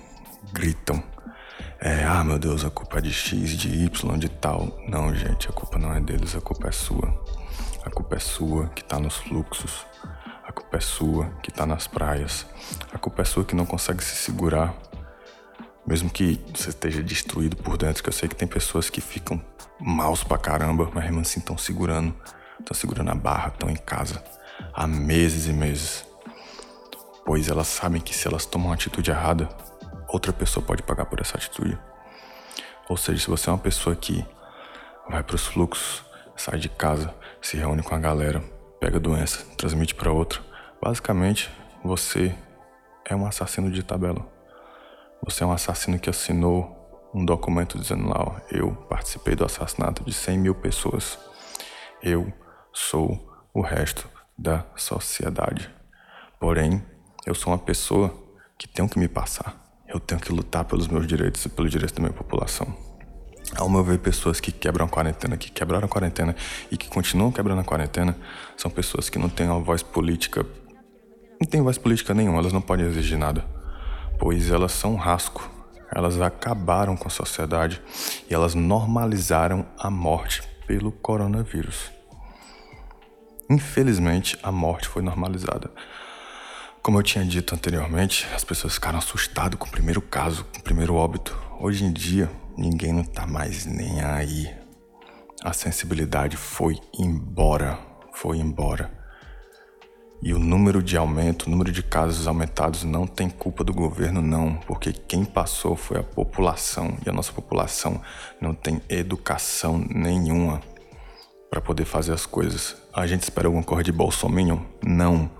gritam 0.52 1.02
é, 1.80 2.02
ah, 2.02 2.24
meu 2.24 2.40
Deus, 2.40 2.64
a 2.64 2.70
culpa 2.70 2.98
é 2.98 3.00
de 3.00 3.12
X, 3.12 3.50
de 3.50 3.68
Y, 3.84 4.18
de 4.18 4.28
tal. 4.28 4.76
Não, 4.88 5.14
gente, 5.14 5.48
a 5.48 5.52
culpa 5.52 5.78
não 5.78 5.94
é 5.94 6.00
deles, 6.00 6.34
a 6.34 6.40
culpa 6.40 6.66
é 6.66 6.72
sua. 6.72 7.24
A 7.84 7.90
culpa 7.90 8.16
é 8.16 8.18
sua 8.18 8.68
que 8.70 8.82
tá 8.82 8.98
nos 8.98 9.16
fluxos. 9.18 9.86
A 10.44 10.50
culpa 10.50 10.76
é 10.76 10.80
sua 10.80 11.30
que 11.40 11.52
tá 11.52 11.64
nas 11.64 11.86
praias. 11.86 12.46
A 12.92 12.98
culpa 12.98 13.22
é 13.22 13.24
sua 13.24 13.44
que 13.44 13.54
não 13.54 13.64
consegue 13.64 14.02
se 14.02 14.16
segurar. 14.16 14.74
Mesmo 15.86 16.10
que 16.10 16.44
você 16.52 16.70
esteja 16.70 17.00
destruído 17.00 17.56
por 17.56 17.76
dentro, 17.76 18.02
que 18.02 18.08
eu 18.08 18.12
sei 18.12 18.28
que 18.28 18.34
tem 18.34 18.48
pessoas 18.48 18.90
que 18.90 19.00
ficam 19.00 19.40
maus 19.78 20.24
pra 20.24 20.36
caramba, 20.36 20.90
mas 20.92 21.04
mesmo 21.04 21.20
assim 21.20 21.38
estão 21.38 21.56
segurando. 21.56 22.12
Estão 22.58 22.74
segurando 22.74 23.12
a 23.12 23.14
barra, 23.14 23.48
estão 23.50 23.70
em 23.70 23.76
casa 23.76 24.20
há 24.74 24.84
meses 24.84 25.46
e 25.46 25.52
meses. 25.52 26.07
Pois 27.28 27.50
elas 27.50 27.66
sabem 27.66 28.00
que 28.00 28.16
se 28.16 28.26
elas 28.26 28.46
tomam 28.46 28.68
uma 28.68 28.74
atitude 28.74 29.10
errada, 29.10 29.50
outra 30.08 30.32
pessoa 30.32 30.64
pode 30.64 30.82
pagar 30.82 31.04
por 31.04 31.20
essa 31.20 31.36
atitude. 31.36 31.78
Ou 32.88 32.96
seja, 32.96 33.20
se 33.20 33.28
você 33.28 33.50
é 33.50 33.52
uma 33.52 33.58
pessoa 33.58 33.94
que 33.94 34.24
vai 35.10 35.22
para 35.22 35.36
os 35.36 35.46
fluxos, 35.46 36.02
sai 36.34 36.58
de 36.58 36.70
casa, 36.70 37.14
se 37.42 37.58
reúne 37.58 37.82
com 37.82 37.94
a 37.94 37.98
galera, 37.98 38.40
pega 38.80 38.98
doença, 38.98 39.44
transmite 39.58 39.94
para 39.94 40.10
outra, 40.10 40.40
basicamente 40.80 41.50
você 41.84 42.34
é 43.04 43.14
um 43.14 43.26
assassino 43.26 43.70
de 43.70 43.82
tabela. 43.82 44.26
Você 45.22 45.44
é 45.44 45.46
um 45.46 45.52
assassino 45.52 45.98
que 45.98 46.08
assinou 46.08 47.10
um 47.12 47.26
documento 47.26 47.78
dizendo 47.78 48.08
lá, 48.08 48.22
ó, 48.22 48.36
eu 48.50 48.72
participei 48.88 49.34
do 49.34 49.44
assassinato 49.44 50.02
de 50.02 50.14
100 50.14 50.38
mil 50.38 50.54
pessoas. 50.54 51.18
Eu 52.02 52.32
sou 52.72 53.46
o 53.52 53.60
resto 53.60 54.08
da 54.38 54.64
sociedade. 54.76 55.70
Porém, 56.40 56.82
eu 57.26 57.34
sou 57.34 57.52
uma 57.52 57.58
pessoa 57.58 58.14
que 58.56 58.66
tenho 58.66 58.88
que 58.88 58.98
me 58.98 59.08
passar. 59.08 59.54
Eu 59.86 59.98
tenho 59.98 60.20
que 60.20 60.32
lutar 60.32 60.64
pelos 60.64 60.86
meus 60.88 61.06
direitos 61.06 61.44
e 61.44 61.48
pelo 61.48 61.68
direito 61.68 61.94
da 61.94 62.00
minha 62.00 62.12
população. 62.12 62.76
Ao 63.56 63.68
meu 63.68 63.82
ver, 63.82 63.98
pessoas 63.98 64.40
que 64.40 64.52
quebram 64.52 64.84
a 64.84 64.88
quarentena, 64.88 65.36
que 65.36 65.50
quebraram 65.50 65.86
a 65.86 65.88
quarentena 65.88 66.36
e 66.70 66.76
que 66.76 66.88
continuam 66.88 67.32
quebrando 67.32 67.60
a 67.60 67.64
quarentena, 67.64 68.16
são 68.56 68.70
pessoas 68.70 69.08
que 69.08 69.18
não 69.18 69.28
têm 69.28 69.46
uma 69.46 69.60
voz 69.60 69.82
política. 69.82 70.44
Não 71.40 71.48
têm 71.48 71.62
voz 71.62 71.78
política 71.78 72.12
nenhuma, 72.12 72.40
elas 72.40 72.52
não 72.52 72.60
podem 72.60 72.86
exigir 72.86 73.16
nada. 73.16 73.44
Pois 74.18 74.50
elas 74.50 74.72
são 74.72 74.92
um 74.92 74.96
rasco. 74.96 75.50
Elas 75.90 76.20
acabaram 76.20 76.96
com 76.96 77.08
a 77.08 77.10
sociedade 77.10 77.80
e 78.28 78.34
elas 78.34 78.54
normalizaram 78.54 79.64
a 79.78 79.90
morte 79.90 80.42
pelo 80.66 80.92
coronavírus. 80.92 81.90
Infelizmente, 83.48 84.38
a 84.42 84.52
morte 84.52 84.86
foi 84.86 85.00
normalizada. 85.00 85.70
Como 86.82 86.98
eu 86.98 87.02
tinha 87.02 87.24
dito 87.24 87.54
anteriormente, 87.54 88.26
as 88.34 88.44
pessoas 88.44 88.74
ficaram 88.74 88.98
assustadas 88.98 89.58
com 89.58 89.66
o 89.66 89.70
primeiro 89.70 90.00
caso, 90.00 90.44
com 90.44 90.60
o 90.60 90.62
primeiro 90.62 90.94
óbito. 90.94 91.36
Hoje 91.60 91.84
em 91.84 91.92
dia, 91.92 92.30
ninguém 92.56 92.92
não 92.92 93.04
tá 93.04 93.26
mais 93.26 93.66
nem 93.66 94.00
aí. 94.00 94.48
A 95.42 95.52
sensibilidade 95.52 96.36
foi 96.36 96.78
embora, 96.98 97.78
foi 98.12 98.38
embora. 98.38 98.90
E 100.22 100.32
o 100.32 100.38
número 100.38 100.82
de 100.82 100.96
aumento, 100.96 101.46
o 101.46 101.50
número 101.50 101.70
de 101.70 101.82
casos 101.82 102.26
aumentados 102.26 102.82
não 102.84 103.06
tem 103.06 103.28
culpa 103.28 103.62
do 103.62 103.72
governo, 103.72 104.20
não, 104.20 104.54
porque 104.66 104.92
quem 104.92 105.24
passou 105.24 105.76
foi 105.76 105.98
a 105.98 106.02
população 106.02 106.96
e 107.04 107.08
a 107.08 107.12
nossa 107.12 107.32
população 107.32 108.00
não 108.40 108.54
tem 108.54 108.80
educação 108.88 109.78
nenhuma 109.78 110.60
para 111.50 111.60
poder 111.60 111.84
fazer 111.84 112.12
as 112.12 112.26
coisas. 112.26 112.76
A 112.92 113.06
gente 113.06 113.22
espera 113.22 113.46
alguma 113.46 113.62
coisa 113.62 113.84
de 113.84 113.92
Bolsonaro? 113.92 114.66
Não. 114.82 115.30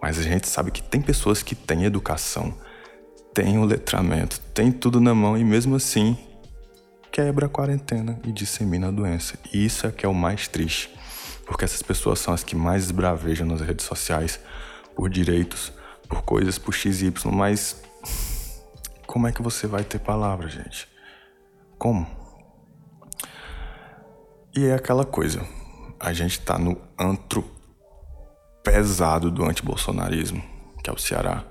Mas 0.00 0.18
a 0.18 0.22
gente 0.22 0.48
sabe 0.48 0.70
que 0.70 0.82
tem 0.82 1.00
pessoas 1.00 1.42
que 1.42 1.54
têm 1.54 1.84
educação, 1.84 2.54
têm 3.34 3.58
o 3.58 3.64
letramento, 3.64 4.40
têm 4.54 4.72
tudo 4.72 5.00
na 5.00 5.14
mão 5.14 5.36
e 5.36 5.44
mesmo 5.44 5.76
assim 5.76 6.16
quebra 7.12 7.46
a 7.46 7.48
quarentena 7.48 8.18
e 8.24 8.32
dissemina 8.32 8.88
a 8.88 8.90
doença. 8.90 9.38
E 9.52 9.64
isso 9.64 9.86
é 9.86 9.90
que 9.90 10.06
é 10.06 10.08
o 10.08 10.14
mais 10.14 10.48
triste, 10.48 10.90
porque 11.44 11.64
essas 11.64 11.82
pessoas 11.82 12.18
são 12.18 12.32
as 12.32 12.42
que 12.42 12.56
mais 12.56 12.84
esbravejam 12.84 13.46
nas 13.46 13.60
redes 13.60 13.84
sociais 13.84 14.40
por 14.94 15.10
direitos, 15.10 15.72
por 16.08 16.22
coisas, 16.22 16.58
por 16.58 16.72
XY, 16.72 17.12
mas 17.32 17.82
como 19.06 19.26
é 19.26 19.32
que 19.32 19.42
você 19.42 19.66
vai 19.66 19.84
ter 19.84 19.98
palavra, 19.98 20.48
gente? 20.48 20.88
Como? 21.78 22.06
E 24.56 24.66
é 24.66 24.74
aquela 24.74 25.04
coisa, 25.04 25.44
a 25.98 26.12
gente 26.12 26.40
tá 26.40 26.58
no 26.58 26.80
antro 26.98 27.44
pesado 28.62 29.30
do 29.30 29.44
antibolsonarismo, 29.44 30.42
que 30.82 30.90
é 30.90 30.92
o 30.92 30.98
Ceará. 30.98 31.44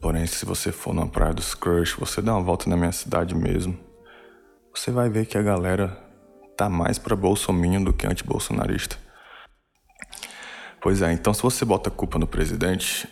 Porém, 0.00 0.26
se 0.26 0.44
você 0.44 0.70
for 0.70 0.94
na 0.94 1.06
Praia 1.06 1.32
dos 1.32 1.54
Crush, 1.54 1.94
você 1.98 2.20
dá 2.20 2.34
uma 2.34 2.42
volta 2.42 2.68
na 2.68 2.76
minha 2.76 2.92
cidade 2.92 3.34
mesmo, 3.34 3.78
você 4.74 4.90
vai 4.90 5.08
ver 5.08 5.26
que 5.26 5.38
a 5.38 5.42
galera 5.42 5.98
tá 6.56 6.68
mais 6.68 6.98
pra 6.98 7.16
bolsominho 7.16 7.84
do 7.84 7.92
que 7.92 8.06
antibolsonarista. 8.06 8.96
Pois 10.80 11.00
é, 11.00 11.12
então 11.12 11.32
se 11.32 11.42
você 11.42 11.64
bota 11.64 11.88
a 11.88 11.92
culpa 11.92 12.18
no 12.18 12.26
presidente, 12.26 13.08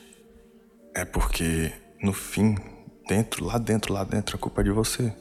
é 0.94 1.04
porque 1.04 1.72
no 2.02 2.12
fim, 2.12 2.56
dentro, 3.08 3.44
lá 3.44 3.56
dentro, 3.56 3.92
lá 3.92 4.04
dentro, 4.04 4.36
a 4.36 4.38
culpa 4.38 4.60
é 4.60 4.64
de 4.64 4.70
você. 4.70 5.14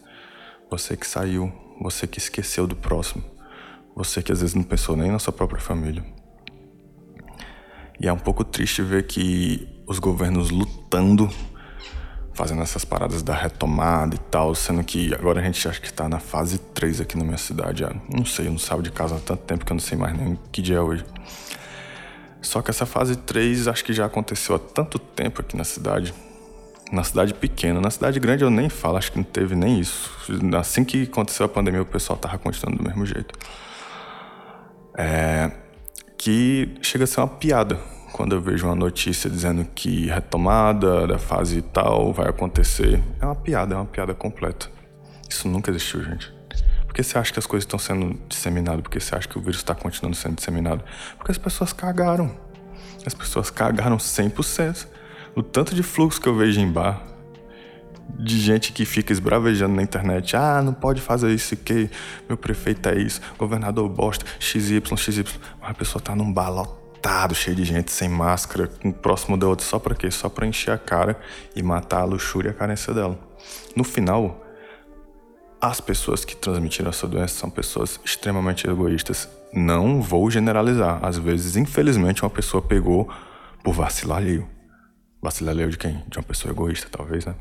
Você 0.70 0.98
que 0.98 1.08
saiu, 1.08 1.52
você 1.82 2.06
que 2.06 2.18
esqueceu 2.18 2.68
do 2.68 2.76
próximo, 2.76 3.24
você 3.96 4.22
que 4.22 4.32
às 4.32 4.42
vezes 4.42 4.56
não 4.56 4.64
pensou 4.64 4.98
nem 4.98 5.12
na 5.12 5.20
sua 5.20 5.32
própria 5.32 5.62
família. 5.62 6.04
E 8.02 8.08
é 8.08 8.14
um 8.14 8.18
pouco 8.18 8.44
triste 8.44 8.82
ver 8.82 9.04
que 9.04 9.68
os 9.86 10.00
governos 10.00 10.50
lutando, 10.50 11.30
fazendo 12.34 12.64
essas 12.64 12.84
paradas 12.84 13.22
da 13.22 13.36
retomada 13.36 14.16
e 14.16 14.18
tal, 14.18 14.56
sendo 14.56 14.84
que 14.84 15.14
agora 15.14 15.40
a 15.40 15.44
gente 15.44 15.68
acha 15.68 15.80
que 15.80 15.94
tá 15.94 16.10
na 16.10 16.18
fase 16.18 16.58
3 16.58 17.02
aqui 17.02 17.16
na 17.16 17.24
minha 17.24 17.38
cidade. 17.38 17.86
Não 18.12 18.26
sei, 18.26 18.48
eu 18.48 18.52
não 18.52 18.58
saio 18.58 18.82
de 18.82 18.92
casa 18.92 19.18
há 19.18 19.20
tanto 19.20 19.44
tempo 19.44 19.64
que 19.64 19.72
eu 19.72 19.76
não 19.76 19.82
sei 19.82 20.00
mais 20.00 20.18
nem 20.18 20.40
que 20.52 20.64
dia 20.64 20.78
é 20.78 20.82
hoje. 20.82 21.06
Só 22.42 22.60
que 22.64 22.72
essa 22.72 22.88
fase 22.88 23.16
3 23.16 23.68
acho 23.68 23.86
que 23.86 23.94
já 23.94 24.08
aconteceu 24.08 24.56
há 24.56 24.60
tanto 24.60 24.98
tempo 24.98 25.42
aqui 25.42 25.56
na 25.56 25.64
cidade. 25.64 26.12
Na 26.92 27.04
cidade 27.04 27.36
pequena. 27.36 27.80
Na 27.80 27.92
cidade 27.92 28.20
grande 28.20 28.44
eu 28.44 28.50
nem 28.50 28.68
falo, 28.68 28.98
acho 28.98 29.12
que 29.12 29.18
não 29.20 29.24
teve 29.24 29.54
nem 29.54 29.80
isso. 29.80 30.10
Assim 30.60 30.84
que 30.84 31.04
aconteceu 31.04 31.46
a 31.46 31.50
pandemia, 31.50 31.84
o 31.84 31.86
pessoal 31.86 32.18
tava 32.18 32.40
continuando 32.40 32.82
do 32.82 32.84
mesmo 32.84 33.06
jeito. 33.06 33.38
É, 34.98 35.52
que 36.22 36.76
chega 36.84 37.06
a 37.06 37.08
ser 37.08 37.20
uma 37.20 37.28
piada 37.28 37.80
quando 38.14 38.36
eu 38.36 38.42
vejo 38.42 38.68
uma 38.68 38.76
notícia 38.76 39.28
dizendo 39.28 39.66
que 39.74 40.06
retomada 40.06 41.08
da 41.08 41.18
fase 41.18 41.64
tal 41.64 42.14
vai 42.14 42.30
acontecer. 42.30 43.02
É 43.20 43.26
uma 43.26 43.34
piada, 43.34 43.74
é 43.74 43.78
uma 43.78 43.88
piada 43.88 44.14
completa. 44.14 44.70
Isso 45.28 45.48
nunca 45.48 45.72
existiu, 45.72 46.04
gente. 46.04 46.32
Por 46.86 46.94
que 46.94 47.02
você 47.02 47.18
acha 47.18 47.34
que 47.34 47.40
as 47.40 47.48
coisas 47.48 47.64
estão 47.64 47.80
sendo 47.80 48.22
disseminadas? 48.30 48.82
Por 48.82 48.92
que 48.92 49.00
você 49.00 49.16
acha 49.16 49.28
que 49.28 49.36
o 49.36 49.42
vírus 49.42 49.58
está 49.58 49.74
continuando 49.74 50.16
sendo 50.16 50.36
disseminado? 50.36 50.84
Porque 51.18 51.32
as 51.32 51.40
pessoas 51.40 51.74
cagaram. 51.74 52.32
As 53.04 53.16
pessoas 53.16 53.50
cagaram 53.50 53.98
100%. 53.98 54.86
O 55.36 55.42
tanto 55.42 55.74
de 55.74 55.82
fluxo 55.82 56.22
que 56.22 56.30
eu 56.30 56.36
vejo 56.36 56.60
em 56.60 56.72
bar, 56.72 57.02
de 58.10 58.40
gente 58.40 58.72
que 58.72 58.86
fica 58.86 59.12
esbravejando 59.12 59.76
na 59.76 59.82
internet. 59.82 60.36
Ah, 60.36 60.62
não 60.62 60.74
pode 60.74 61.02
fazer 61.02 61.32
isso 61.32 61.56
que 61.56 61.90
meu 62.28 62.38
prefeito 62.38 62.88
é 62.90 62.98
isso, 62.98 63.22
governador 63.38 63.88
bosta, 63.90 64.26
XY, 64.40 64.82
XY. 64.96 65.26
Mas 65.60 65.72
a 65.72 65.74
pessoa 65.74 66.02
tá 66.02 66.16
num 66.16 66.32
bar 66.32 66.50
lotado, 66.50 67.34
cheio 67.34 67.56
de 67.56 67.64
gente, 67.64 67.92
sem 67.92 68.10
máscara, 68.10 68.70
um 68.84 68.92
próximo 68.92 69.38
da 69.38 69.48
outra, 69.48 69.66
só 69.66 69.80
pra 69.80 69.96
quê? 69.96 70.12
Só 70.12 70.30
pra 70.30 70.46
encher 70.46 70.72
a 70.72 70.78
cara 70.78 71.20
e 71.56 71.64
matar 71.64 72.02
a 72.02 72.06
luxúria 72.06 72.50
e 72.50 72.52
a 72.52 72.54
carência 72.54 72.94
dela. 72.94 73.18
No 73.76 73.84
final, 73.84 74.46
as 75.60 75.80
pessoas 75.80 76.26
que 76.26 76.36
transmitiram 76.36 76.90
essa 76.90 77.08
doença 77.08 77.36
são 77.36 77.50
pessoas 77.50 78.00
extremamente 78.04 78.68
egoístas. 78.68 79.30
Não 79.54 80.02
vou 80.02 80.30
generalizar. 80.32 81.00
Às 81.04 81.18
vezes, 81.18 81.56
infelizmente, 81.56 82.24
uma 82.24 82.30
pessoa 82.30 82.62
pegou 82.62 83.12
por 83.64 83.74
vacilar 83.74 84.18
alheio. 84.18 84.48
Vacilar 85.22 85.54
alheio 85.54 85.70
de 85.70 85.78
quem? 85.78 86.04
De 86.08 86.18
uma 86.18 86.24
pessoa 86.24 86.52
egoísta, 86.52 86.88
talvez, 86.90 87.26
né? 87.26 87.36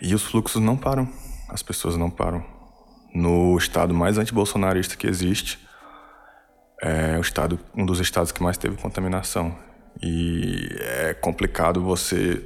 E 0.00 0.14
os 0.14 0.22
fluxos 0.22 0.62
não 0.62 0.76
param. 0.76 1.08
As 1.48 1.62
pessoas 1.62 1.96
não 1.96 2.10
param. 2.10 2.44
No 3.14 3.56
estado 3.56 3.94
mais 3.94 4.18
antibolsonarista 4.18 4.96
que 4.96 5.06
existe, 5.06 5.58
é 6.82 7.16
o 7.16 7.20
estado, 7.20 7.58
um 7.74 7.86
dos 7.86 8.00
estados 8.00 8.32
que 8.32 8.42
mais 8.42 8.58
teve 8.58 8.76
contaminação. 8.76 9.56
E 10.02 10.68
é 10.80 11.14
complicado 11.14 11.80
você 11.82 12.42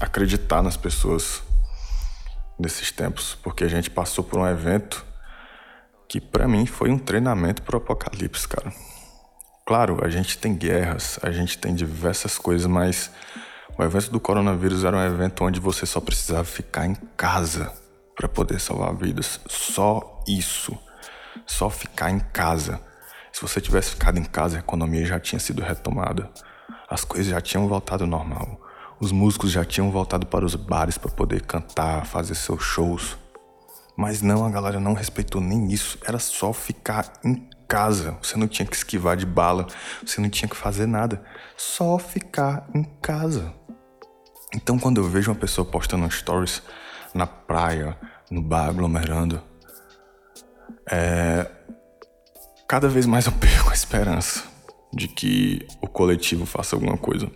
acreditar 0.00 0.62
nas 0.62 0.76
pessoas 0.76 1.42
nesses 2.58 2.90
tempos, 2.90 3.36
porque 3.42 3.64
a 3.64 3.68
gente 3.68 3.90
passou 3.90 4.24
por 4.24 4.40
um 4.40 4.46
evento 4.46 5.06
que 6.08 6.20
para 6.20 6.48
mim 6.48 6.66
foi 6.66 6.90
um 6.90 6.98
treinamento 6.98 7.62
para 7.62 7.76
o 7.76 7.78
apocalipse, 7.78 8.48
cara. 8.48 8.72
Claro, 9.66 10.02
a 10.02 10.08
gente 10.08 10.38
tem 10.38 10.54
guerras, 10.54 11.18
a 11.22 11.30
gente 11.30 11.58
tem 11.58 11.74
diversas 11.74 12.38
coisas, 12.38 12.66
mas 12.66 13.10
o 13.78 13.84
evento 13.84 14.10
do 14.10 14.18
coronavírus 14.18 14.84
era 14.84 14.96
um 14.96 15.04
evento 15.04 15.44
onde 15.44 15.60
você 15.60 15.86
só 15.86 16.00
precisava 16.00 16.44
ficar 16.44 16.84
em 16.84 16.96
casa 17.16 17.72
para 18.16 18.28
poder 18.28 18.60
salvar 18.60 18.92
vidas. 18.96 19.38
Só 19.46 20.20
isso. 20.26 20.76
Só 21.46 21.70
ficar 21.70 22.10
em 22.10 22.18
casa. 22.18 22.80
Se 23.32 23.40
você 23.40 23.60
tivesse 23.60 23.90
ficado 23.90 24.18
em 24.18 24.24
casa, 24.24 24.56
a 24.56 24.58
economia 24.58 25.06
já 25.06 25.20
tinha 25.20 25.38
sido 25.38 25.62
retomada. 25.62 26.28
As 26.90 27.04
coisas 27.04 27.28
já 27.28 27.40
tinham 27.40 27.68
voltado 27.68 28.02
ao 28.02 28.10
normal. 28.10 28.60
Os 28.98 29.12
músicos 29.12 29.52
já 29.52 29.64
tinham 29.64 29.92
voltado 29.92 30.26
para 30.26 30.44
os 30.44 30.56
bares 30.56 30.98
para 30.98 31.12
poder 31.12 31.42
cantar, 31.42 32.04
fazer 32.04 32.34
seus 32.34 32.64
shows. 32.64 33.16
Mas 33.96 34.22
não, 34.22 34.44
a 34.44 34.50
galera 34.50 34.80
não 34.80 34.92
respeitou 34.92 35.40
nem 35.40 35.72
isso. 35.72 35.98
Era 36.04 36.18
só 36.18 36.52
ficar 36.52 37.12
em 37.24 37.48
casa. 37.68 38.18
Você 38.20 38.36
não 38.36 38.48
tinha 38.48 38.66
que 38.66 38.74
esquivar 38.74 39.16
de 39.16 39.24
bala, 39.24 39.68
você 40.04 40.20
não 40.20 40.28
tinha 40.28 40.48
que 40.48 40.56
fazer 40.56 40.86
nada. 40.86 41.22
Só 41.56 41.96
ficar 41.96 42.68
em 42.74 42.82
casa. 43.00 43.57
Então, 44.54 44.78
quando 44.78 44.98
eu 44.98 45.04
vejo 45.04 45.30
uma 45.30 45.36
pessoa 45.38 45.64
postando 45.64 46.10
stories 46.10 46.62
na 47.14 47.26
praia, 47.26 47.96
no 48.30 48.42
bar, 48.42 48.68
aglomerando, 48.68 49.42
é... 50.90 51.50
cada 52.66 52.88
vez 52.88 53.06
mais 53.06 53.26
eu 53.26 53.32
perco 53.38 53.70
a 53.70 53.74
esperança 53.74 54.44
de 54.92 55.06
que 55.06 55.66
o 55.80 55.86
coletivo 55.86 56.46
faça 56.46 56.74
alguma 56.74 56.96
coisa. 56.96 57.30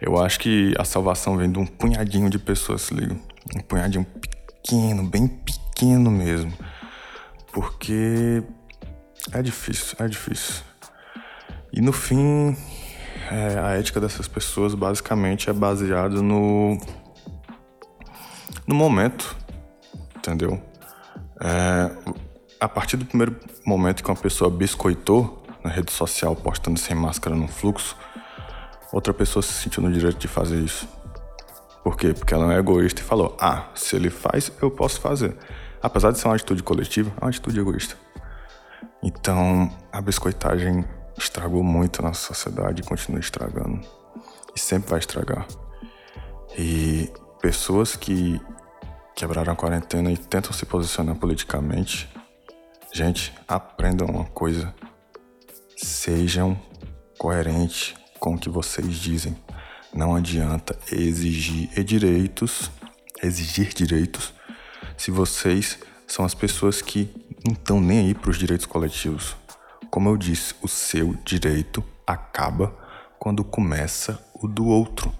Eu 0.00 0.22
acho 0.22 0.38
que 0.38 0.74
a 0.78 0.84
salvação 0.84 1.36
vem 1.36 1.50
de 1.50 1.58
um 1.58 1.66
punhadinho 1.66 2.30
de 2.30 2.38
pessoas, 2.38 2.82
se 2.82 2.94
liga? 2.94 3.16
Um 3.56 3.60
punhadinho 3.60 4.04
pequeno, 4.04 5.02
bem 5.04 5.26
pequeno 5.26 6.10
mesmo. 6.10 6.52
Porque 7.52 8.42
é 9.32 9.42
difícil, 9.42 9.96
é 9.98 10.06
difícil. 10.06 10.62
E 11.72 11.80
no 11.80 11.92
fim, 11.92 12.56
é, 13.30 13.58
a 13.58 13.70
ética 13.78 14.00
dessas 14.00 14.26
pessoas 14.28 14.74
basicamente 14.74 15.50
é 15.50 15.52
baseada 15.52 16.22
no 16.22 16.78
no 18.66 18.74
momento, 18.74 19.34
entendeu? 20.16 20.62
É, 21.40 21.90
a 22.60 22.68
partir 22.68 22.96
do 22.96 23.06
primeiro 23.06 23.36
momento 23.64 24.02
que 24.02 24.10
uma 24.10 24.16
pessoa 24.16 24.50
biscoitou 24.50 25.42
na 25.64 25.70
rede 25.70 25.90
social 25.90 26.36
postando 26.36 26.78
sem 26.78 26.94
máscara 26.94 27.34
no 27.34 27.48
fluxo, 27.48 27.96
outra 28.92 29.14
pessoa 29.14 29.42
se 29.42 29.52
sentiu 29.52 29.82
no 29.82 29.92
direito 29.92 30.18
de 30.18 30.28
fazer 30.28 30.58
isso. 30.60 30.88
Por 31.82 31.96
quê? 31.96 32.12
Porque 32.12 32.34
ela 32.34 32.52
é 32.52 32.58
egoísta 32.58 33.00
e 33.00 33.04
falou: 33.04 33.36
ah, 33.40 33.68
se 33.74 33.96
ele 33.96 34.10
faz, 34.10 34.52
eu 34.60 34.70
posso 34.70 35.00
fazer. 35.00 35.34
Apesar 35.82 36.10
de 36.10 36.18
ser 36.18 36.28
uma 36.28 36.34
atitude 36.34 36.62
coletiva, 36.62 37.10
é 37.16 37.24
uma 37.24 37.30
atitude 37.30 37.58
egoísta. 37.58 37.96
Então, 39.02 39.70
a 39.92 40.00
biscoitagem 40.00 40.84
estragou 41.18 41.62
muito 41.62 42.00
a 42.00 42.08
nossa 42.08 42.34
sociedade 42.34 42.82
e 42.82 42.84
continua 42.84 43.20
estragando. 43.20 43.80
E 44.54 44.60
sempre 44.60 44.90
vai 44.90 44.98
estragar. 44.98 45.46
E 46.56 47.10
pessoas 47.40 47.96
que 47.96 48.40
quebraram 49.14 49.52
a 49.52 49.56
quarentena 49.56 50.10
e 50.10 50.16
tentam 50.16 50.52
se 50.52 50.64
posicionar 50.64 51.16
politicamente, 51.16 52.08
gente, 52.92 53.32
aprendam 53.46 54.06
uma 54.06 54.24
coisa. 54.24 54.74
Sejam 55.76 56.58
coerentes 57.18 57.94
com 58.18 58.34
o 58.34 58.38
que 58.38 58.48
vocês 58.48 58.96
dizem. 58.96 59.36
Não 59.92 60.14
adianta 60.14 60.78
exigir 60.92 61.82
direitos, 61.84 62.70
exigir 63.22 63.72
direitos, 63.72 64.32
se 64.96 65.10
vocês 65.10 65.78
são 66.06 66.24
as 66.24 66.34
pessoas 66.34 66.82
que 66.82 67.10
não 67.44 67.52
estão 67.52 67.80
nem 67.80 68.00
aí 68.00 68.14
para 68.14 68.30
os 68.30 68.38
direitos 68.38 68.66
coletivos. 68.66 69.36
Como 69.90 70.08
eu 70.08 70.16
disse, 70.16 70.54
o 70.62 70.68
seu 70.68 71.14
direito 71.24 71.82
acaba 72.06 72.76
quando 73.18 73.42
começa 73.42 74.22
o 74.34 74.46
do 74.46 74.66
outro. 74.66 75.12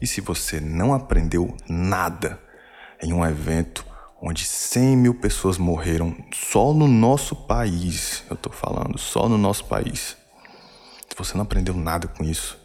E 0.00 0.06
se 0.06 0.20
você 0.20 0.60
não 0.60 0.92
aprendeu 0.92 1.56
nada 1.68 2.40
em 3.02 3.12
um 3.12 3.24
evento 3.24 3.84
onde 4.20 4.44
100 4.44 4.96
mil 4.96 5.14
pessoas 5.14 5.58
morreram 5.58 6.16
só 6.32 6.72
no 6.72 6.88
nosso 6.88 7.36
país, 7.36 8.24
eu 8.28 8.36
tô 8.36 8.50
falando, 8.50 8.98
só 8.98 9.28
no 9.28 9.38
nosso 9.38 9.64
país. 9.66 10.16
Se 11.08 11.16
você 11.16 11.34
não 11.34 11.44
aprendeu 11.44 11.74
nada 11.74 12.08
com 12.08 12.24
isso, 12.24 12.58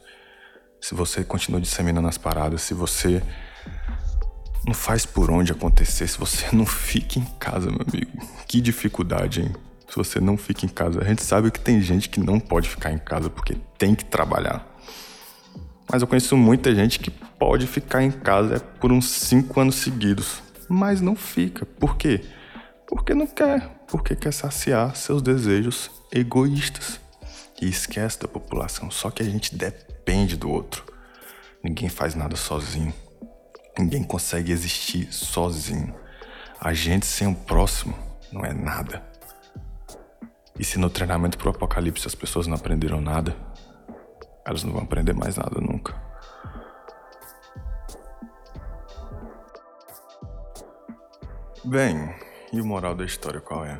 se 0.81 0.95
você 0.95 1.23
continua 1.23 1.61
disseminando 1.61 2.07
as 2.07 2.17
paradas, 2.17 2.63
se 2.63 2.73
você 2.73 3.21
não 4.65 4.73
faz 4.73 5.05
por 5.05 5.29
onde 5.29 5.51
acontecer, 5.51 6.07
se 6.07 6.17
você 6.17 6.47
não 6.55 6.65
fica 6.65 7.19
em 7.19 7.25
casa, 7.39 7.69
meu 7.69 7.81
amigo, 7.87 8.11
que 8.47 8.59
dificuldade, 8.59 9.41
hein? 9.41 9.51
Se 9.91 9.97
você 9.97 10.21
não 10.21 10.37
fica 10.37 10.65
em 10.65 10.69
casa. 10.69 11.01
A 11.01 11.03
gente 11.03 11.21
sabe 11.21 11.51
que 11.51 11.59
tem 11.59 11.81
gente 11.81 12.07
que 12.07 12.21
não 12.21 12.39
pode 12.39 12.69
ficar 12.69 12.93
em 12.93 12.97
casa 12.97 13.29
porque 13.29 13.57
tem 13.77 13.93
que 13.93 14.05
trabalhar. 14.05 14.65
Mas 15.91 16.01
eu 16.01 16.07
conheço 16.07 16.37
muita 16.37 16.73
gente 16.73 16.97
que 16.97 17.11
pode 17.11 17.67
ficar 17.67 18.01
em 18.01 18.11
casa 18.11 18.61
por 18.79 18.89
uns 18.93 19.09
cinco 19.09 19.59
anos 19.59 19.75
seguidos, 19.75 20.41
mas 20.69 21.01
não 21.01 21.13
fica. 21.13 21.65
Por 21.65 21.97
quê? 21.97 22.21
Porque 22.87 23.13
não 23.13 23.27
quer, 23.27 23.67
porque 23.89 24.15
quer 24.15 24.31
saciar 24.31 24.95
seus 24.95 25.21
desejos 25.21 25.91
egoístas. 26.09 27.01
E 27.61 27.67
esquece 27.67 28.19
da 28.19 28.27
população, 28.27 28.89
só 28.89 29.11
que 29.11 29.21
a 29.21 29.25
gente 29.25 29.55
depende 29.55 30.35
do 30.35 30.49
outro. 30.49 30.83
Ninguém 31.61 31.89
faz 31.89 32.15
nada 32.15 32.35
sozinho. 32.35 32.93
Ninguém 33.77 34.03
consegue 34.03 34.51
existir 34.51 35.13
sozinho. 35.13 35.93
A 36.59 36.73
gente 36.73 37.05
sem 37.05 37.27
o 37.27 37.35
próximo 37.35 37.93
não 38.31 38.43
é 38.43 38.53
nada. 38.53 39.10
E 40.61 40.63
se 40.63 40.77
no 40.77 40.91
treinamento 40.91 41.39
pro 41.39 41.49
apocalipse 41.49 42.05
as 42.05 42.13
pessoas 42.13 42.45
não 42.45 42.55
aprenderam 42.55 43.01
nada, 43.01 43.35
elas 44.45 44.63
não 44.63 44.71
vão 44.71 44.83
aprender 44.83 45.11
mais 45.11 45.35
nada 45.35 45.59
nunca. 45.59 45.99
Bem, 51.65 52.13
e 52.53 52.61
o 52.61 52.65
moral 52.65 52.93
da 52.93 53.03
história 53.03 53.41
qual 53.41 53.65
é? 53.65 53.79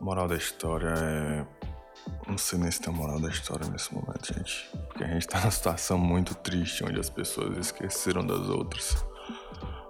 O 0.00 0.04
moral 0.04 0.26
da 0.26 0.36
história 0.36 0.94
é. 0.96 1.46
Não 2.26 2.38
sei 2.38 2.58
nem 2.58 2.70
se 2.70 2.80
tem 2.80 2.90
moral 2.90 3.20
da 3.20 3.28
história 3.28 3.68
nesse 3.68 3.92
momento, 3.92 4.32
gente. 4.32 4.70
Porque 4.86 5.04
a 5.04 5.08
gente 5.08 5.28
tá 5.28 5.38
numa 5.38 5.50
situação 5.50 5.98
muito 5.98 6.34
triste 6.34 6.82
onde 6.82 6.98
as 6.98 7.10
pessoas 7.10 7.58
esqueceram 7.58 8.26
das 8.26 8.48
outras. 8.48 9.04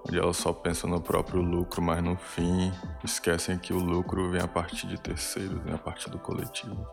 Onde 0.08 0.18
elas 0.18 0.38
só 0.38 0.54
pensam 0.54 0.88
no 0.88 1.02
próprio 1.02 1.42
lucro, 1.42 1.82
mas 1.82 2.02
no 2.02 2.16
fim 2.16 2.72
esquecem 3.04 3.58
que 3.58 3.74
o 3.74 3.78
lucro 3.78 4.30
vem 4.30 4.40
a 4.40 4.48
partir 4.48 4.86
de 4.86 4.98
terceiros, 4.98 5.62
vem 5.62 5.74
a 5.74 5.78
partir 5.78 6.08
do 6.08 6.18
coletivo. 6.18 6.88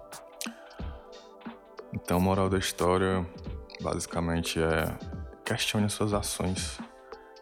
Então, 1.94 2.20
moral 2.20 2.50
da 2.50 2.58
história 2.58 3.26
basicamente 3.82 4.62
é 4.62 4.98
questione 5.46 5.90
suas 5.90 6.14
ações, 6.14 6.78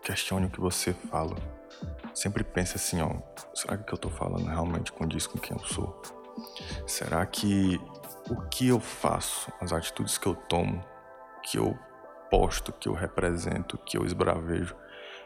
questione 0.03 0.45
o 0.45 0.49
que 0.51 0.61
você 0.61 0.93
fala. 0.93 1.35
Sempre 2.13 2.43
pense 2.43 2.75
assim, 2.75 3.01
ó, 3.01 3.09
será 3.55 3.75
que 3.75 3.83
o 3.83 3.85
que 3.87 3.93
eu 3.93 3.97
tô 3.97 4.09
falando 4.11 4.45
realmente 4.45 4.91
condiz 4.91 5.25
com 5.25 5.39
quem 5.39 5.57
eu 5.57 5.65
sou? 5.65 5.99
Será 6.85 7.25
que 7.25 7.81
o 8.29 8.41
que 8.49 8.67
eu 8.67 8.79
faço, 8.79 9.51
as 9.59 9.73
atitudes 9.73 10.19
que 10.19 10.27
eu 10.27 10.35
tomo, 10.35 10.83
que 11.41 11.57
eu 11.57 11.77
posto, 12.29 12.71
que 12.71 12.87
eu 12.87 12.93
represento, 12.93 13.77
que 13.79 13.97
eu 13.97 14.05
esbravejo, 14.05 14.75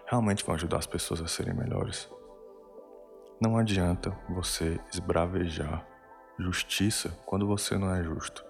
realmente 0.07 0.43
vão 0.43 0.55
ajudar 0.55 0.77
as 0.77 0.87
pessoas 0.87 1.21
a 1.21 1.27
serem 1.27 1.53
melhores? 1.53 2.09
Não 3.39 3.57
adianta 3.57 4.09
você 4.29 4.79
esbravejar 4.91 5.85
justiça 6.39 7.09
quando 7.25 7.45
você 7.45 7.77
não 7.77 7.93
é 7.93 8.03
justo. 8.03 8.43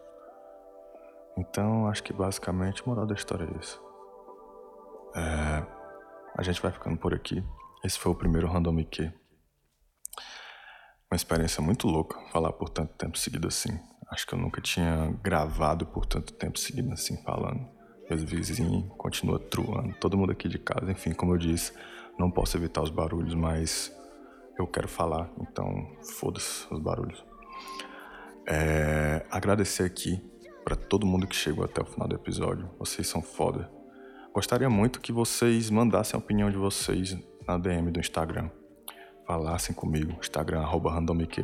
Então, 1.37 1.87
acho 1.87 2.03
que 2.03 2.13
basicamente 2.13 2.83
o 2.83 2.89
moral 2.89 3.05
da 3.05 3.13
história 3.13 3.45
é 3.45 3.59
isso. 3.59 3.81
É, 5.15 5.65
a 6.37 6.43
gente 6.43 6.61
vai 6.61 6.71
ficando 6.71 6.97
por 6.97 7.13
aqui. 7.13 7.43
Esse 7.83 7.99
foi 7.99 8.11
o 8.11 8.15
primeiro 8.15 8.47
Random 8.47 8.79
IQ. 8.79 9.11
Uma 11.09 11.15
experiência 11.15 11.61
muito 11.61 11.87
louca 11.87 12.19
falar 12.31 12.51
por 12.53 12.69
tanto 12.69 12.93
tempo 12.95 13.17
seguido 13.17 13.47
assim. 13.47 13.79
Acho 14.09 14.25
que 14.25 14.33
eu 14.33 14.39
nunca 14.39 14.61
tinha 14.61 15.11
gravado 15.21 15.85
por 15.85 16.05
tanto 16.05 16.33
tempo 16.33 16.57
seguido 16.57 16.91
assim 16.93 17.21
falando. 17.23 17.76
Meus 18.09 18.23
vizinhos 18.23 18.85
continuam 18.97 19.39
truando, 19.39 19.93
todo 19.99 20.17
mundo 20.17 20.31
aqui 20.31 20.47
de 20.47 20.57
casa. 20.57 20.91
Enfim, 20.91 21.13
como 21.13 21.33
eu 21.33 21.37
disse, 21.37 21.73
não 22.17 22.31
posso 22.31 22.57
evitar 22.57 22.81
os 22.81 22.89
barulhos, 22.89 23.33
mas 23.33 23.93
eu 24.57 24.65
quero 24.65 24.87
falar, 24.87 25.29
então 25.39 25.87
foda-se 26.17 26.65
os 26.71 26.79
barulhos. 26.79 27.23
É, 28.47 29.25
agradecer 29.29 29.83
aqui 29.83 30.21
para 30.63 30.75
todo 30.75 31.05
mundo 31.05 31.27
que 31.27 31.35
chegou 31.35 31.63
até 31.63 31.81
o 31.81 31.85
final 31.85 32.07
do 32.07 32.15
episódio. 32.15 32.69
Vocês 32.79 33.07
são 33.07 33.21
foda. 33.21 33.69
Gostaria 34.33 34.69
muito 34.69 35.01
que 35.01 35.11
vocês 35.11 35.69
mandassem 35.69 36.17
a 36.17 36.19
opinião 36.19 36.49
de 36.49 36.57
vocês 36.57 37.17
na 37.47 37.57
DM 37.57 37.91
do 37.91 37.99
Instagram. 37.99 38.49
Falassem 39.25 39.75
comigo, 39.75 40.17
Instagram, 40.19 40.61
arroba 40.61 40.91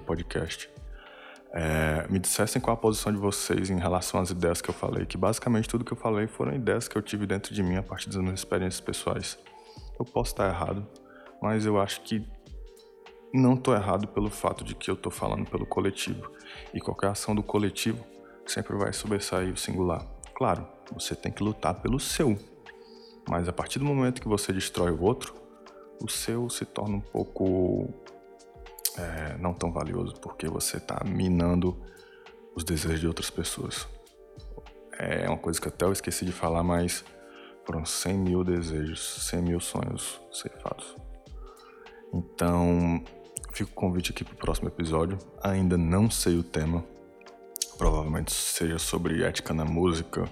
Podcast. 0.06 0.73
É, 1.56 2.08
me 2.10 2.18
dissessem 2.18 2.60
qual 2.60 2.74
a 2.74 2.78
posição 2.78 3.12
de 3.12 3.18
vocês 3.20 3.70
em 3.70 3.78
relação 3.78 4.20
às 4.20 4.32
ideias 4.32 4.60
que 4.60 4.70
eu 4.70 4.74
falei, 4.74 5.06
que 5.06 5.18
basicamente 5.18 5.70
tudo 5.70 5.86
que 5.86 5.94
eu 5.94 5.98
falei 5.98 6.26
foram 6.26 6.54
ideias 6.54 6.88
que 6.88 6.98
eu 6.98 7.02
tive 7.02 7.28
dentro 7.28 7.54
de 7.54 7.62
mim 7.62 7.76
a 7.76 7.84
partir 7.84 8.10
das 8.10 8.18
minhas 8.18 8.40
experiências 8.40 8.82
pessoais. 8.82 9.38
Eu 10.00 10.04
posso 10.04 10.32
estar 10.32 10.48
errado, 10.48 10.88
mas 11.40 11.66
eu 11.66 11.80
acho 11.80 12.02
que 12.02 12.28
não 13.32 13.54
estou 13.54 13.76
errado 13.76 14.08
pelo 14.08 14.32
fato 14.32 14.64
de 14.64 14.74
que 14.74 14.90
eu 14.90 14.96
estou 14.96 15.12
falando 15.12 15.50
pelo 15.50 15.66
coletivo. 15.66 16.32
E 16.74 16.80
qualquer 16.80 17.10
ação 17.10 17.36
do 17.36 17.44
coletivo 17.44 18.04
sempre 18.46 18.76
vai 18.76 18.92
sobressair 18.92 19.54
o 19.54 19.58
singular. 19.58 20.06
Claro, 20.36 20.68
você 20.92 21.16
tem 21.16 21.32
que 21.32 21.44
lutar 21.44 21.76
pelo 21.76 22.00
seu, 22.00 22.38
mas 23.30 23.48
a 23.48 23.54
partir 23.54 23.80
do 23.80 23.86
momento 23.86 24.22
que 24.22 24.28
você 24.28 24.52
destrói 24.52 24.92
o 24.92 25.02
outro, 25.02 25.34
o 26.02 26.10
seu 26.10 26.50
se 26.50 26.66
torna 26.66 26.98
um 26.98 27.02
pouco 27.02 27.94
é, 28.98 29.38
não 29.38 29.54
tão 29.54 29.72
valioso, 29.72 30.16
porque 30.16 30.48
você 30.48 30.78
está 30.78 31.02
minando 31.06 31.78
os 32.56 32.64
desejos 32.64 33.00
de 33.00 33.08
outras 33.08 33.30
pessoas. 33.30 33.88
É 34.98 35.28
uma 35.28 35.38
coisa 35.38 35.60
que 35.60 35.68
até 35.68 35.86
eu 35.86 35.92
esqueci 35.92 36.26
de 36.26 36.32
falar, 36.32 36.64
mas 36.64 37.04
foram 37.66 37.86
100 37.86 38.18
mil 38.18 38.44
desejos, 38.44 39.28
100 39.30 39.42
mil 39.42 39.60
sonhos 39.60 40.22
ceifados. 40.32 40.96
Então, 42.14 43.04
fico 43.52 43.72
o 43.72 43.74
convite 43.74 44.12
aqui 44.12 44.24
para 44.24 44.34
o 44.34 44.38
próximo 44.38 44.68
episódio. 44.68 45.18
Ainda 45.42 45.78
não 45.78 46.12
sei 46.12 46.38
o 46.38 46.44
tema, 46.44 46.84
provavelmente 47.78 48.32
seja 48.32 48.78
sobre 48.78 49.24
ética 49.24 49.54
na 49.54 49.66
música 49.66 50.30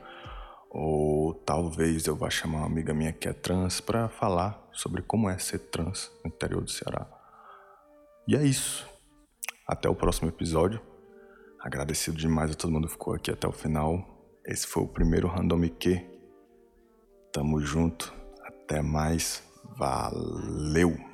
ou 0.69 1.33
talvez 1.33 2.05
eu 2.05 2.15
vá 2.15 2.29
chamar 2.29 2.59
uma 2.59 2.67
amiga 2.67 2.93
minha 2.93 3.11
que 3.11 3.27
é 3.27 3.33
trans 3.33 3.81
para 3.81 4.07
falar 4.07 4.69
sobre 4.71 5.01
como 5.01 5.29
é 5.29 5.37
ser 5.37 5.59
trans 5.59 6.09
no 6.23 6.29
interior 6.29 6.63
do 6.63 6.71
Ceará. 6.71 7.20
E 8.27 8.35
é 8.35 8.43
isso. 8.43 8.87
Até 9.67 9.89
o 9.89 9.95
próximo 9.95 10.29
episódio. 10.29 10.81
Agradecido 11.59 12.17
demais 12.17 12.51
a 12.51 12.55
todo 12.55 12.71
mundo 12.71 12.87
que 12.87 12.93
ficou 12.93 13.13
aqui 13.13 13.31
até 13.31 13.47
o 13.47 13.51
final. 13.51 14.03
Esse 14.45 14.65
foi 14.65 14.83
o 14.83 14.87
primeiro 14.87 15.27
Random 15.27 15.61
Q. 15.69 16.03
Tamo 17.31 17.59
junto. 17.59 18.13
Até 18.43 18.81
mais. 18.81 19.43
Valeu! 19.77 21.10